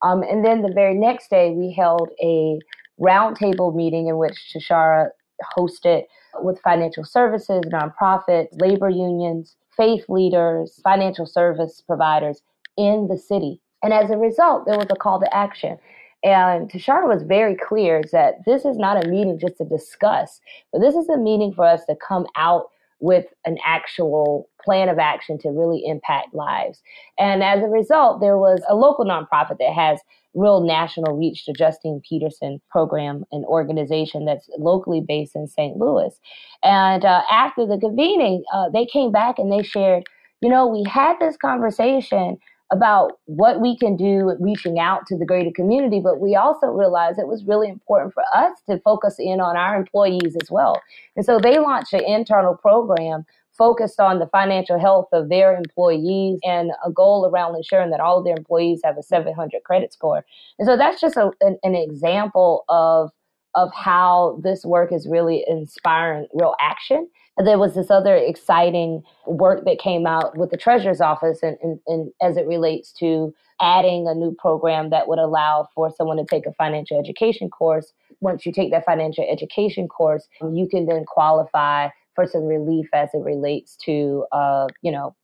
Um, 0.02 0.22
and 0.24 0.46
then 0.46 0.62
the 0.62 0.74
very 0.74 0.94
next 0.94 1.30
day, 1.30 1.52
we 1.52 1.74
held 1.74 2.10
a 2.22 2.60
roundtable 3.00 3.76
meeting 3.76 4.08
in 4.08 4.18
which 4.18 4.54
Tishaura 4.54 5.10
hosted 5.58 6.04
with 6.42 6.60
financial 6.62 7.06
services, 7.06 7.64
nonprofits, 7.72 8.50
labor 8.60 8.90
unions, 8.90 9.56
faith 9.76 10.06
leaders, 10.10 10.80
financial 10.84 11.26
service 11.26 11.82
providers 11.86 12.42
in 12.78 13.08
the 13.10 13.18
city. 13.18 13.62
And 13.84 13.94
as 13.94 14.10
a 14.10 14.18
result, 14.18 14.66
there 14.66 14.78
was 14.78 14.88
a 14.90 14.96
call 14.96 15.20
to 15.20 15.36
action. 15.36 15.78
And 16.24 16.72
Tishaura 16.72 17.08
was 17.08 17.24
very 17.24 17.56
clear 17.56 18.02
that 18.12 18.46
this 18.46 18.66
is 18.66 18.78
not 18.78 19.04
a 19.04 19.08
meeting 19.08 19.38
just 19.40 19.58
to 19.58 19.66
discuss, 19.66 20.40
but 20.72 20.80
this 20.80 20.96
is 20.96 21.08
a 21.08 21.18
meeting 21.18 21.54
for 21.54 21.66
us 21.66 21.86
to 21.86 21.96
come 21.96 22.26
out 22.36 22.68
with 23.00 23.26
an 23.46 23.58
actual 23.64 24.50
plan 24.66 24.90
of 24.90 25.00
action 25.00 25.38
to 25.40 25.50
really 25.50 25.84
impact 25.86 26.34
lives. 26.34 26.82
And 27.18 27.44
as 27.44 27.64
a 27.64 27.68
result, 27.68 28.20
there 28.20 28.38
was 28.38 28.62
a 28.68 28.76
local 28.76 29.06
nonprofit 29.06 29.60
that 29.60 29.74
has 29.74 30.00
real 30.34 30.62
national 30.62 31.18
reach, 31.18 31.46
the 31.46 31.54
Justine 31.54 32.02
Petersen 32.08 32.62
program, 32.70 33.24
an 33.32 33.46
organization 33.46 34.26
that's 34.26 34.50
locally 34.58 35.02
based 35.02 35.36
in 35.36 35.48
St. 35.48 35.78
Louis. 35.78 36.14
And 36.62 37.06
uh, 37.06 37.22
after 37.32 37.66
the 37.66 37.78
convening, 37.78 38.44
uh, 38.54 38.70
they 38.70 38.86
came 38.86 39.12
back 39.12 39.40
and 39.40 39.52
they 39.52 39.64
shared, 39.64 40.04
you 40.42 40.50
know, 40.50 40.68
we 40.68 40.84
had 40.90 41.16
this 41.20 41.38
conversation 41.38 42.38
about 42.72 43.12
what 43.26 43.62
we 43.62 43.78
can 43.78 43.96
do 43.96 44.36
reaching 44.40 44.80
out 44.80 45.06
to 45.08 45.18
the 45.18 45.26
greater 45.26 45.52
community, 45.56 46.02
but 46.04 46.20
we 46.20 46.36
also 46.36 46.68
realized 46.68 47.20
it 47.20 47.28
was 47.28 47.46
really 47.46 47.70
important 47.70 48.14
for 48.14 48.24
us 48.34 48.58
to 48.68 48.80
focus 48.80 49.16
in 49.20 49.40
on 49.40 49.56
our 49.56 49.76
employees 49.76 50.36
as 50.42 50.50
well. 50.50 50.82
And 51.16 51.26
so 51.26 51.40
they 51.40 51.60
launched 51.60 51.94
an 51.94 52.04
internal 52.04 52.56
program 52.56 53.26
focused 53.58 54.00
on 54.00 54.20
the 54.20 54.28
financial 54.28 54.80
health 54.80 55.08
of 55.14 55.30
their 55.30 55.56
employees 55.56 56.40
and 56.44 56.72
a 56.86 56.92
goal 56.92 57.26
around 57.26 57.56
ensuring 57.56 57.92
that 57.92 58.00
all 58.00 58.20
of 58.20 58.26
their 58.26 58.36
employees 58.36 58.82
have 58.84 58.98
a 58.98 59.04
700 59.04 59.64
credit 59.64 59.94
score. 59.94 60.26
And 60.60 60.68
so 60.68 60.78
that's 60.78 61.00
just 61.00 61.16
a, 61.16 61.32
an, 61.42 61.58
an 61.64 61.76
example 61.76 62.66
of 62.70 63.12
of 63.56 63.74
how 63.74 64.40
this 64.44 64.66
work 64.66 64.92
is 64.92 65.08
really 65.08 65.44
inspiring 65.48 66.28
real 66.34 66.56
action. 66.60 67.10
There 67.44 67.58
was 67.58 67.74
this 67.74 67.90
other 67.90 68.16
exciting 68.16 69.02
work 69.26 69.66
that 69.66 69.80
came 69.80 70.06
out 70.06 70.38
with 70.38 70.52
the 70.52 70.58
Treasurer's 70.58 71.02
Office 71.02 71.40
and, 71.42 71.58
and, 71.64 71.80
and, 71.88 72.12
as 72.22 72.38
it 72.38 72.48
relates 72.48 72.92
to 73.00 73.34
adding 73.62 74.08
a 74.08 74.14
new 74.14 74.36
program 74.38 74.90
that 74.90 75.08
would 75.08 75.20
allow 75.20 75.68
for 75.74 75.90
someone 75.90 76.18
to 76.18 76.26
take 76.26 76.46
a 76.46 76.54
financial 76.54 77.00
education 77.00 77.50
course. 77.50 77.94
Once 78.20 78.46
you 78.46 78.52
take 78.52 78.72
that 78.72 78.86
financial 78.86 79.26
education 79.30 79.88
course, 79.88 80.28
you 80.52 80.68
can 80.70 80.86
then 80.86 81.06
qualify 81.06 81.90
for 82.16 82.26
some 82.26 82.46
relief 82.46 82.88
as 82.94 83.10
it 83.14 83.20
relates 83.20 83.76
to, 83.86 84.26
uh, 84.32 84.68
you 84.82 84.92
know, 84.92 85.16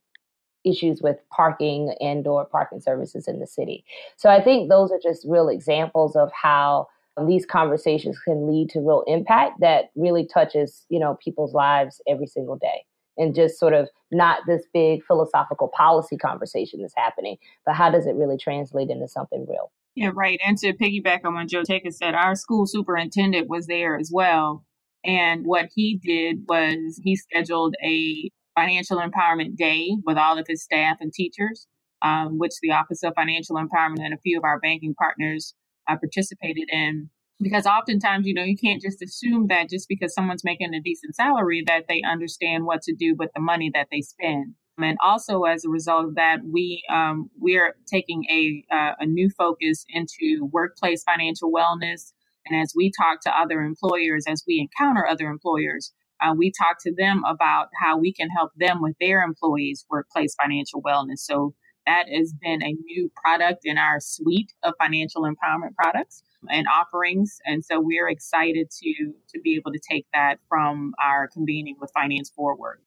issues 0.63 1.01
with 1.01 1.17
parking 1.31 1.95
and 1.99 2.27
or 2.27 2.45
parking 2.45 2.79
services 2.79 3.27
in 3.27 3.39
the 3.39 3.47
city. 3.47 3.83
So 4.17 4.29
I 4.29 4.41
think 4.41 4.69
those 4.69 4.91
are 4.91 4.99
just 5.01 5.25
real 5.27 5.49
examples 5.49 6.15
of 6.15 6.29
how 6.39 6.87
these 7.27 7.45
conversations 7.45 8.19
can 8.19 8.47
lead 8.47 8.69
to 8.69 8.79
real 8.79 9.03
impact 9.07 9.59
that 9.59 9.91
really 9.95 10.25
touches, 10.25 10.85
you 10.89 10.99
know, 10.99 11.17
people's 11.23 11.53
lives 11.53 12.01
every 12.07 12.27
single 12.27 12.57
day. 12.57 12.85
And 13.17 13.35
just 13.35 13.59
sort 13.59 13.73
of 13.73 13.89
not 14.11 14.39
this 14.47 14.63
big 14.73 15.03
philosophical 15.05 15.67
policy 15.67 16.17
conversation 16.17 16.81
that's 16.81 16.95
happening, 16.95 17.37
but 17.65 17.75
how 17.75 17.91
does 17.91 18.07
it 18.07 18.15
really 18.15 18.37
translate 18.37 18.89
into 18.89 19.07
something 19.07 19.45
real? 19.47 19.71
Yeah, 19.95 20.11
right. 20.13 20.39
And 20.45 20.57
to 20.59 20.73
piggyback 20.73 21.25
on 21.25 21.33
what 21.33 21.47
Jotaka 21.47 21.93
said, 21.93 22.15
our 22.15 22.35
school 22.35 22.65
superintendent 22.65 23.49
was 23.49 23.67
there 23.67 23.97
as 23.97 24.09
well. 24.11 24.63
And 25.05 25.45
what 25.45 25.69
he 25.75 25.99
did 26.03 26.43
was 26.47 26.99
he 27.03 27.15
scheduled 27.15 27.75
a 27.83 28.29
financial 28.55 28.97
empowerment 28.97 29.55
day 29.55 29.95
with 30.05 30.17
all 30.17 30.37
of 30.37 30.45
his 30.47 30.63
staff 30.63 30.97
and 30.99 31.11
teachers, 31.11 31.67
um, 32.01 32.37
which 32.37 32.53
the 32.61 32.71
Office 32.71 33.03
of 33.03 33.13
Financial 33.15 33.55
Empowerment 33.55 34.03
and 34.03 34.13
a 34.13 34.21
few 34.23 34.37
of 34.37 34.43
our 34.43 34.59
banking 34.59 34.93
partners 34.93 35.53
uh, 35.89 35.95
participated 35.97 36.67
in. 36.71 37.09
Because 37.39 37.65
oftentimes, 37.65 38.27
you 38.27 38.35
know, 38.35 38.43
you 38.43 38.55
can't 38.55 38.81
just 38.81 39.01
assume 39.01 39.47
that 39.47 39.67
just 39.67 39.87
because 39.89 40.13
someone's 40.13 40.43
making 40.43 40.75
a 40.75 40.81
decent 40.81 41.15
salary 41.15 41.63
that 41.65 41.85
they 41.89 42.03
understand 42.07 42.65
what 42.65 42.83
to 42.83 42.93
do 42.93 43.15
with 43.17 43.31
the 43.33 43.41
money 43.41 43.71
that 43.73 43.87
they 43.91 44.01
spend. 44.01 44.53
And 44.77 44.97
also, 45.03 45.43
as 45.43 45.65
a 45.65 45.69
result 45.69 46.05
of 46.05 46.15
that, 46.15 46.39
we 46.49 46.83
um, 46.91 47.29
we 47.39 47.57
are 47.57 47.75
taking 47.87 48.25
a 48.29 48.63
uh, 48.73 48.93
a 48.99 49.05
new 49.05 49.29
focus 49.29 49.85
into 49.89 50.49
workplace 50.51 51.03
financial 51.03 51.51
wellness, 51.51 52.13
and 52.45 52.59
as 52.59 52.73
we 52.75 52.91
talk 52.91 53.21
to 53.21 53.31
other 53.37 53.61
employers, 53.61 54.25
as 54.27 54.43
we 54.47 54.59
encounter 54.59 55.05
other 55.07 55.27
employers, 55.27 55.93
uh, 56.21 56.33
we 56.35 56.51
talk 56.51 56.77
to 56.81 56.93
them 56.95 57.23
about 57.25 57.67
how 57.81 57.97
we 57.97 58.13
can 58.13 58.29
help 58.29 58.51
them 58.57 58.81
with 58.81 58.95
their 58.99 59.21
employees' 59.21 59.85
workplace 59.89 60.35
financial 60.35 60.81
wellness. 60.81 61.19
So 61.19 61.55
that 61.87 62.05
has 62.09 62.33
been 62.41 62.61
a 62.61 62.73
new 62.73 63.11
product 63.23 63.61
in 63.63 63.77
our 63.77 63.99
suite 63.99 64.53
of 64.63 64.73
financial 64.79 65.23
empowerment 65.23 65.75
products 65.75 66.23
and 66.49 66.67
offerings. 66.67 67.37
And 67.45 67.65
so 67.65 67.79
we're 67.79 68.09
excited 68.09 68.69
to 68.81 69.13
to 69.29 69.41
be 69.41 69.55
able 69.55 69.71
to 69.71 69.79
take 69.79 70.05
that 70.13 70.37
from 70.47 70.93
our 71.03 71.27
convening 71.27 71.77
with 71.79 71.91
Finance 71.93 72.31
Forward 72.35 72.81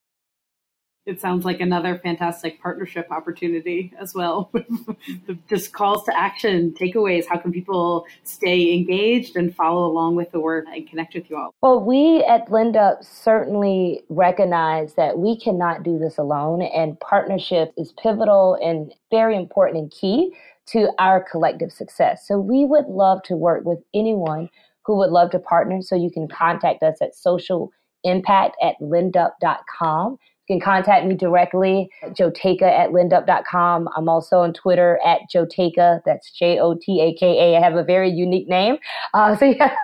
it 1.06 1.20
sounds 1.20 1.44
like 1.44 1.60
another 1.60 1.98
fantastic 1.98 2.60
partnership 2.62 3.06
opportunity 3.10 3.92
as 4.00 4.14
well. 4.14 4.50
Just 5.48 5.72
calls 5.72 6.04
to 6.04 6.18
action, 6.18 6.72
takeaways. 6.72 7.26
How 7.28 7.38
can 7.38 7.52
people 7.52 8.06
stay 8.22 8.72
engaged 8.72 9.36
and 9.36 9.54
follow 9.54 9.86
along 9.86 10.16
with 10.16 10.30
the 10.32 10.40
work 10.40 10.64
and 10.72 10.88
connect 10.88 11.14
with 11.14 11.28
you 11.28 11.36
all? 11.36 11.54
Well, 11.60 11.80
we 11.80 12.24
at 12.24 12.50
Lend-Up 12.50 13.04
certainly 13.04 14.02
recognize 14.08 14.94
that 14.94 15.18
we 15.18 15.38
cannot 15.38 15.82
do 15.82 15.98
this 15.98 16.16
alone, 16.16 16.62
and 16.62 16.98
partnership 17.00 17.72
is 17.76 17.92
pivotal 18.02 18.58
and 18.62 18.92
very 19.10 19.36
important 19.36 19.78
and 19.78 19.90
key 19.90 20.34
to 20.66 20.90
our 20.98 21.22
collective 21.22 21.70
success. 21.70 22.26
So 22.26 22.38
we 22.38 22.64
would 22.64 22.86
love 22.86 23.22
to 23.24 23.36
work 23.36 23.66
with 23.66 23.80
anyone 23.92 24.48
who 24.86 24.96
would 24.96 25.10
love 25.10 25.30
to 25.32 25.38
partner. 25.38 25.82
So 25.82 25.96
you 25.96 26.10
can 26.10 26.28
contact 26.28 26.82
us 26.82 26.96
at 27.02 27.14
social 27.14 27.70
impact 28.04 28.56
at 28.62 28.74
lendup.com 28.80 30.18
you 30.46 30.54
can 30.54 30.61
contact 30.61 31.07
me 31.07 31.14
directly, 31.14 31.88
Jotaka 32.04 32.62
at 32.62 32.90
lendup.com. 32.90 33.88
I'm 33.96 34.09
also 34.09 34.38
on 34.38 34.52
Twitter 34.52 34.98
at 35.04 35.20
Jotaka. 35.35 36.00
That's 36.04 36.30
J 36.30 36.59
O 36.59 36.74
T 36.74 37.00
A 37.00 37.14
K 37.14 37.54
A. 37.54 37.57
I 37.57 37.61
have 37.61 37.76
a 37.76 37.85
very 37.85 38.11
unique 38.11 38.48
name. 38.48 38.76
Uh, 39.14 39.37
so 39.38 39.46
yeah. 39.46 39.74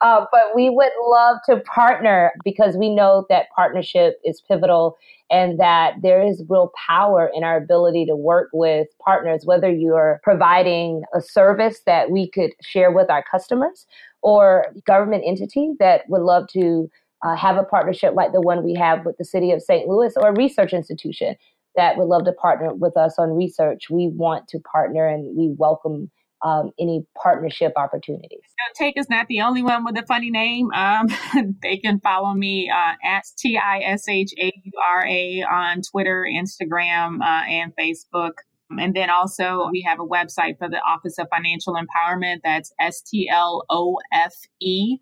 uh, 0.00 0.26
but 0.30 0.54
we 0.54 0.68
would 0.68 0.92
love 1.08 1.38
to 1.46 1.60
partner 1.60 2.32
because 2.44 2.76
we 2.76 2.90
know 2.94 3.24
that 3.30 3.46
partnership 3.56 4.20
is 4.24 4.42
pivotal 4.46 4.96
and 5.30 5.58
that 5.58 5.94
there 6.02 6.24
is 6.24 6.44
real 6.48 6.70
power 6.86 7.30
in 7.34 7.42
our 7.42 7.56
ability 7.56 8.04
to 8.04 8.14
work 8.14 8.50
with 8.52 8.88
partners, 9.02 9.46
whether 9.46 9.70
you're 9.70 10.20
providing 10.22 11.02
a 11.14 11.22
service 11.22 11.80
that 11.86 12.10
we 12.10 12.28
could 12.30 12.50
share 12.62 12.92
with 12.92 13.10
our 13.10 13.24
customers 13.30 13.86
or 14.20 14.66
government 14.86 15.24
entity 15.26 15.72
that 15.78 16.02
would 16.08 16.22
love 16.22 16.46
to 16.48 16.90
uh, 17.24 17.34
have 17.34 17.56
a 17.56 17.64
partnership 17.64 18.14
like 18.14 18.32
the 18.32 18.40
one 18.40 18.62
we 18.62 18.74
have 18.74 19.04
with 19.04 19.16
the 19.16 19.24
city 19.24 19.50
of 19.50 19.62
St. 19.62 19.88
Louis 19.88 20.12
or 20.16 20.28
a 20.28 20.34
research 20.34 20.72
institution 20.72 21.34
that 21.74 21.96
would 21.96 22.06
love 22.06 22.24
to 22.26 22.32
partner 22.32 22.72
with 22.74 22.96
us 22.96 23.14
on 23.18 23.30
research. 23.30 23.90
We 23.90 24.08
want 24.14 24.46
to 24.48 24.60
partner 24.60 25.08
and 25.08 25.36
we 25.36 25.54
welcome 25.58 26.10
um, 26.42 26.70
any 26.78 27.06
partnership 27.20 27.72
opportunities. 27.76 28.42
Take 28.76 28.98
is 28.98 29.08
not 29.08 29.26
the 29.28 29.40
only 29.40 29.62
one 29.62 29.84
with 29.84 29.96
a 29.96 30.04
funny 30.06 30.30
name. 30.30 30.70
Um, 30.72 31.06
they 31.62 31.78
can 31.78 32.00
follow 32.00 32.34
me 32.34 32.70
uh, 32.70 32.92
at 33.02 33.24
T 33.38 33.56
I 33.56 33.78
S 33.78 34.06
H 34.08 34.32
A 34.38 34.52
U 34.62 34.72
R 34.82 35.06
A 35.06 35.44
on 35.50 35.80
Twitter, 35.80 36.26
Instagram, 36.30 37.20
uh, 37.22 37.44
and 37.46 37.72
Facebook. 37.80 38.32
And 38.70 38.94
then 38.94 39.08
also 39.08 39.68
we 39.72 39.82
have 39.82 40.00
a 40.00 40.06
website 40.06 40.58
for 40.58 40.68
the 40.68 40.80
Office 40.80 41.18
of 41.18 41.28
Financial 41.34 41.74
Empowerment. 41.74 42.40
That's 42.44 42.72
S 42.78 43.00
T 43.00 43.28
L 43.30 43.64
O 43.70 43.98
F 44.12 44.34
E 44.60 44.98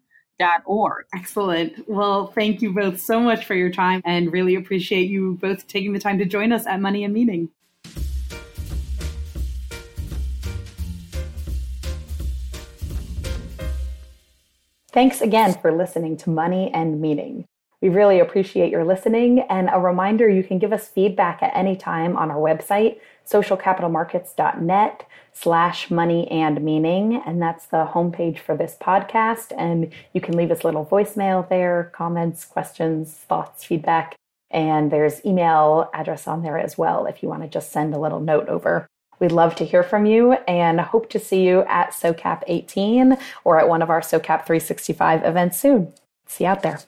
org. 0.64 1.07
Excellent. 1.14 1.88
Well, 1.88 2.29
thank 2.29 2.62
you 2.62 2.73
both 2.73 3.01
so 3.01 3.21
much 3.21 3.45
for 3.45 3.55
your 3.55 3.71
time 3.71 4.03
and 4.05 4.33
really 4.33 4.55
appreciate 4.55 5.09
you 5.09 5.38
both 5.40 5.66
taking 5.68 5.92
the 5.92 6.01
time 6.01 6.18
to 6.18 6.25
join 6.25 6.53
us 6.53 6.66
at 6.66 6.81
Money 6.81 7.05
and 7.05 7.14
Meaning. 7.14 7.49
Thanks 14.92 15.23
again 15.23 15.55
for 15.55 15.73
listening 15.73 16.18
to 16.18 16.31
Money 16.31 16.71
and 16.75 17.01
Meaning. 17.01 17.47
We 17.81 17.88
really 17.88 18.21
appreciate 18.21 18.71
your 18.71 18.85
listening. 18.85 19.40
And 19.49 19.71
a 19.73 19.81
reminder 19.81 20.29
you 20.29 20.45
can 20.45 20.59
give 20.59 20.73
us 20.73 20.87
feedback 20.87 21.42
at 21.42 21.51
any 21.55 21.77
time 21.77 22.16
on 22.16 22.31
our 22.31 22.37
website, 22.37 23.01
socialcapitalmarkets.net 23.27 25.07
slash 25.33 25.91
money 25.91 26.31
and 26.31 26.63
meaning. 26.63 27.23
And 27.27 27.41
that's 27.41 27.67
the 27.67 27.89
homepage 27.93 28.39
for 28.39 28.57
this 28.57 28.77
podcast. 28.81 29.53
And 29.57 29.93
you 30.13 30.21
can 30.21 30.37
leave 30.37 30.51
us 30.51 30.65
little 30.65 30.87
voicemail 30.87 31.49
there, 31.49 31.91
comments, 31.95 32.45
questions, 32.45 33.13
thoughts, 33.13 33.65
feedback. 33.65 34.15
And 34.51 34.91
there's 34.91 35.25
email 35.25 35.91
address 35.95 36.29
on 36.29 36.43
there 36.43 36.59
as 36.59 36.77
well 36.77 37.07
if 37.07 37.23
you 37.23 37.29
want 37.29 37.43
to 37.43 37.49
just 37.49 37.73
send 37.73 37.95
a 37.95 37.99
little 37.99 38.21
note 38.21 38.49
over. 38.49 38.87
We'd 39.19 39.33
love 39.33 39.55
to 39.57 39.65
hear 39.65 39.83
from 39.83 40.05
you 40.05 40.33
and 40.49 40.81
hope 40.81 41.09
to 41.11 41.19
see 41.19 41.47
you 41.47 41.61
at 41.63 41.93
SOCAP 41.93 42.43
18 42.49 43.17
or 43.45 43.59
at 43.59 43.69
one 43.69 43.81
of 43.81 43.89
our 43.89 44.01
SOCAP 44.01 44.45
365 44.45 45.25
events 45.25 45.61
soon. 45.61 45.93
See 46.27 46.45
you 46.45 46.51
out 46.51 46.63
there. 46.63 46.81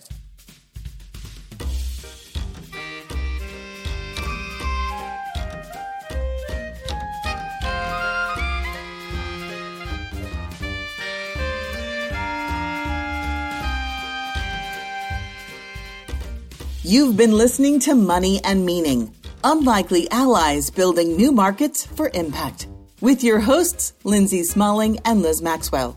You've 16.87 17.16
been 17.16 17.33
listening 17.33 17.81
to 17.81 17.94
Money 17.94 18.44
and 18.44 18.66
Meaning 18.66 19.11
Unlikely 19.42 20.07
Allies 20.11 20.68
Building 20.68 21.16
New 21.16 21.33
Markets 21.33 21.87
for 21.87 22.11
Impact 22.12 22.68
with 23.01 23.25
your 23.25 23.40
hosts, 23.40 23.94
Lindsay 24.05 24.42
Smalling 24.42 25.01
and 25.07 25.23
Liz 25.23 25.40
Maxwell. 25.40 25.97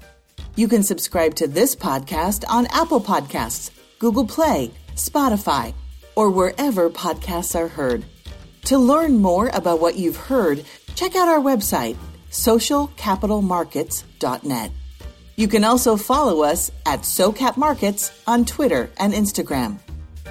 You 0.56 0.70
can 0.70 0.84
subscribe 0.84 1.36
to 1.36 1.46
this 1.46 1.76
podcast 1.76 2.46
on 2.48 2.68
Apple 2.68 3.02
Podcasts, 3.02 3.70
Google 4.00 4.26
Play, 4.26 4.72
Spotify, 4.96 5.74
or 6.16 6.30
wherever 6.30 6.90
podcasts 6.90 7.54
are 7.54 7.68
heard. 7.68 8.06
To 8.68 8.78
learn 8.78 9.18
more 9.18 9.50
about 9.50 9.82
what 9.82 9.98
you've 9.98 10.16
heard, 10.16 10.64
check 10.96 11.18
out 11.18 11.28
our 11.28 11.42
website, 11.42 11.98
socialcapitalmarkets.net. 12.32 14.72
You 15.36 15.48
can 15.50 15.66
also 15.66 15.98
follow 15.98 16.44
us 16.44 16.72
at 16.86 17.02
SoCap 17.02 17.58
Markets 17.58 18.18
on 18.26 18.46
Twitter 18.46 18.90
and 18.96 19.14
Instagram. 19.14 19.80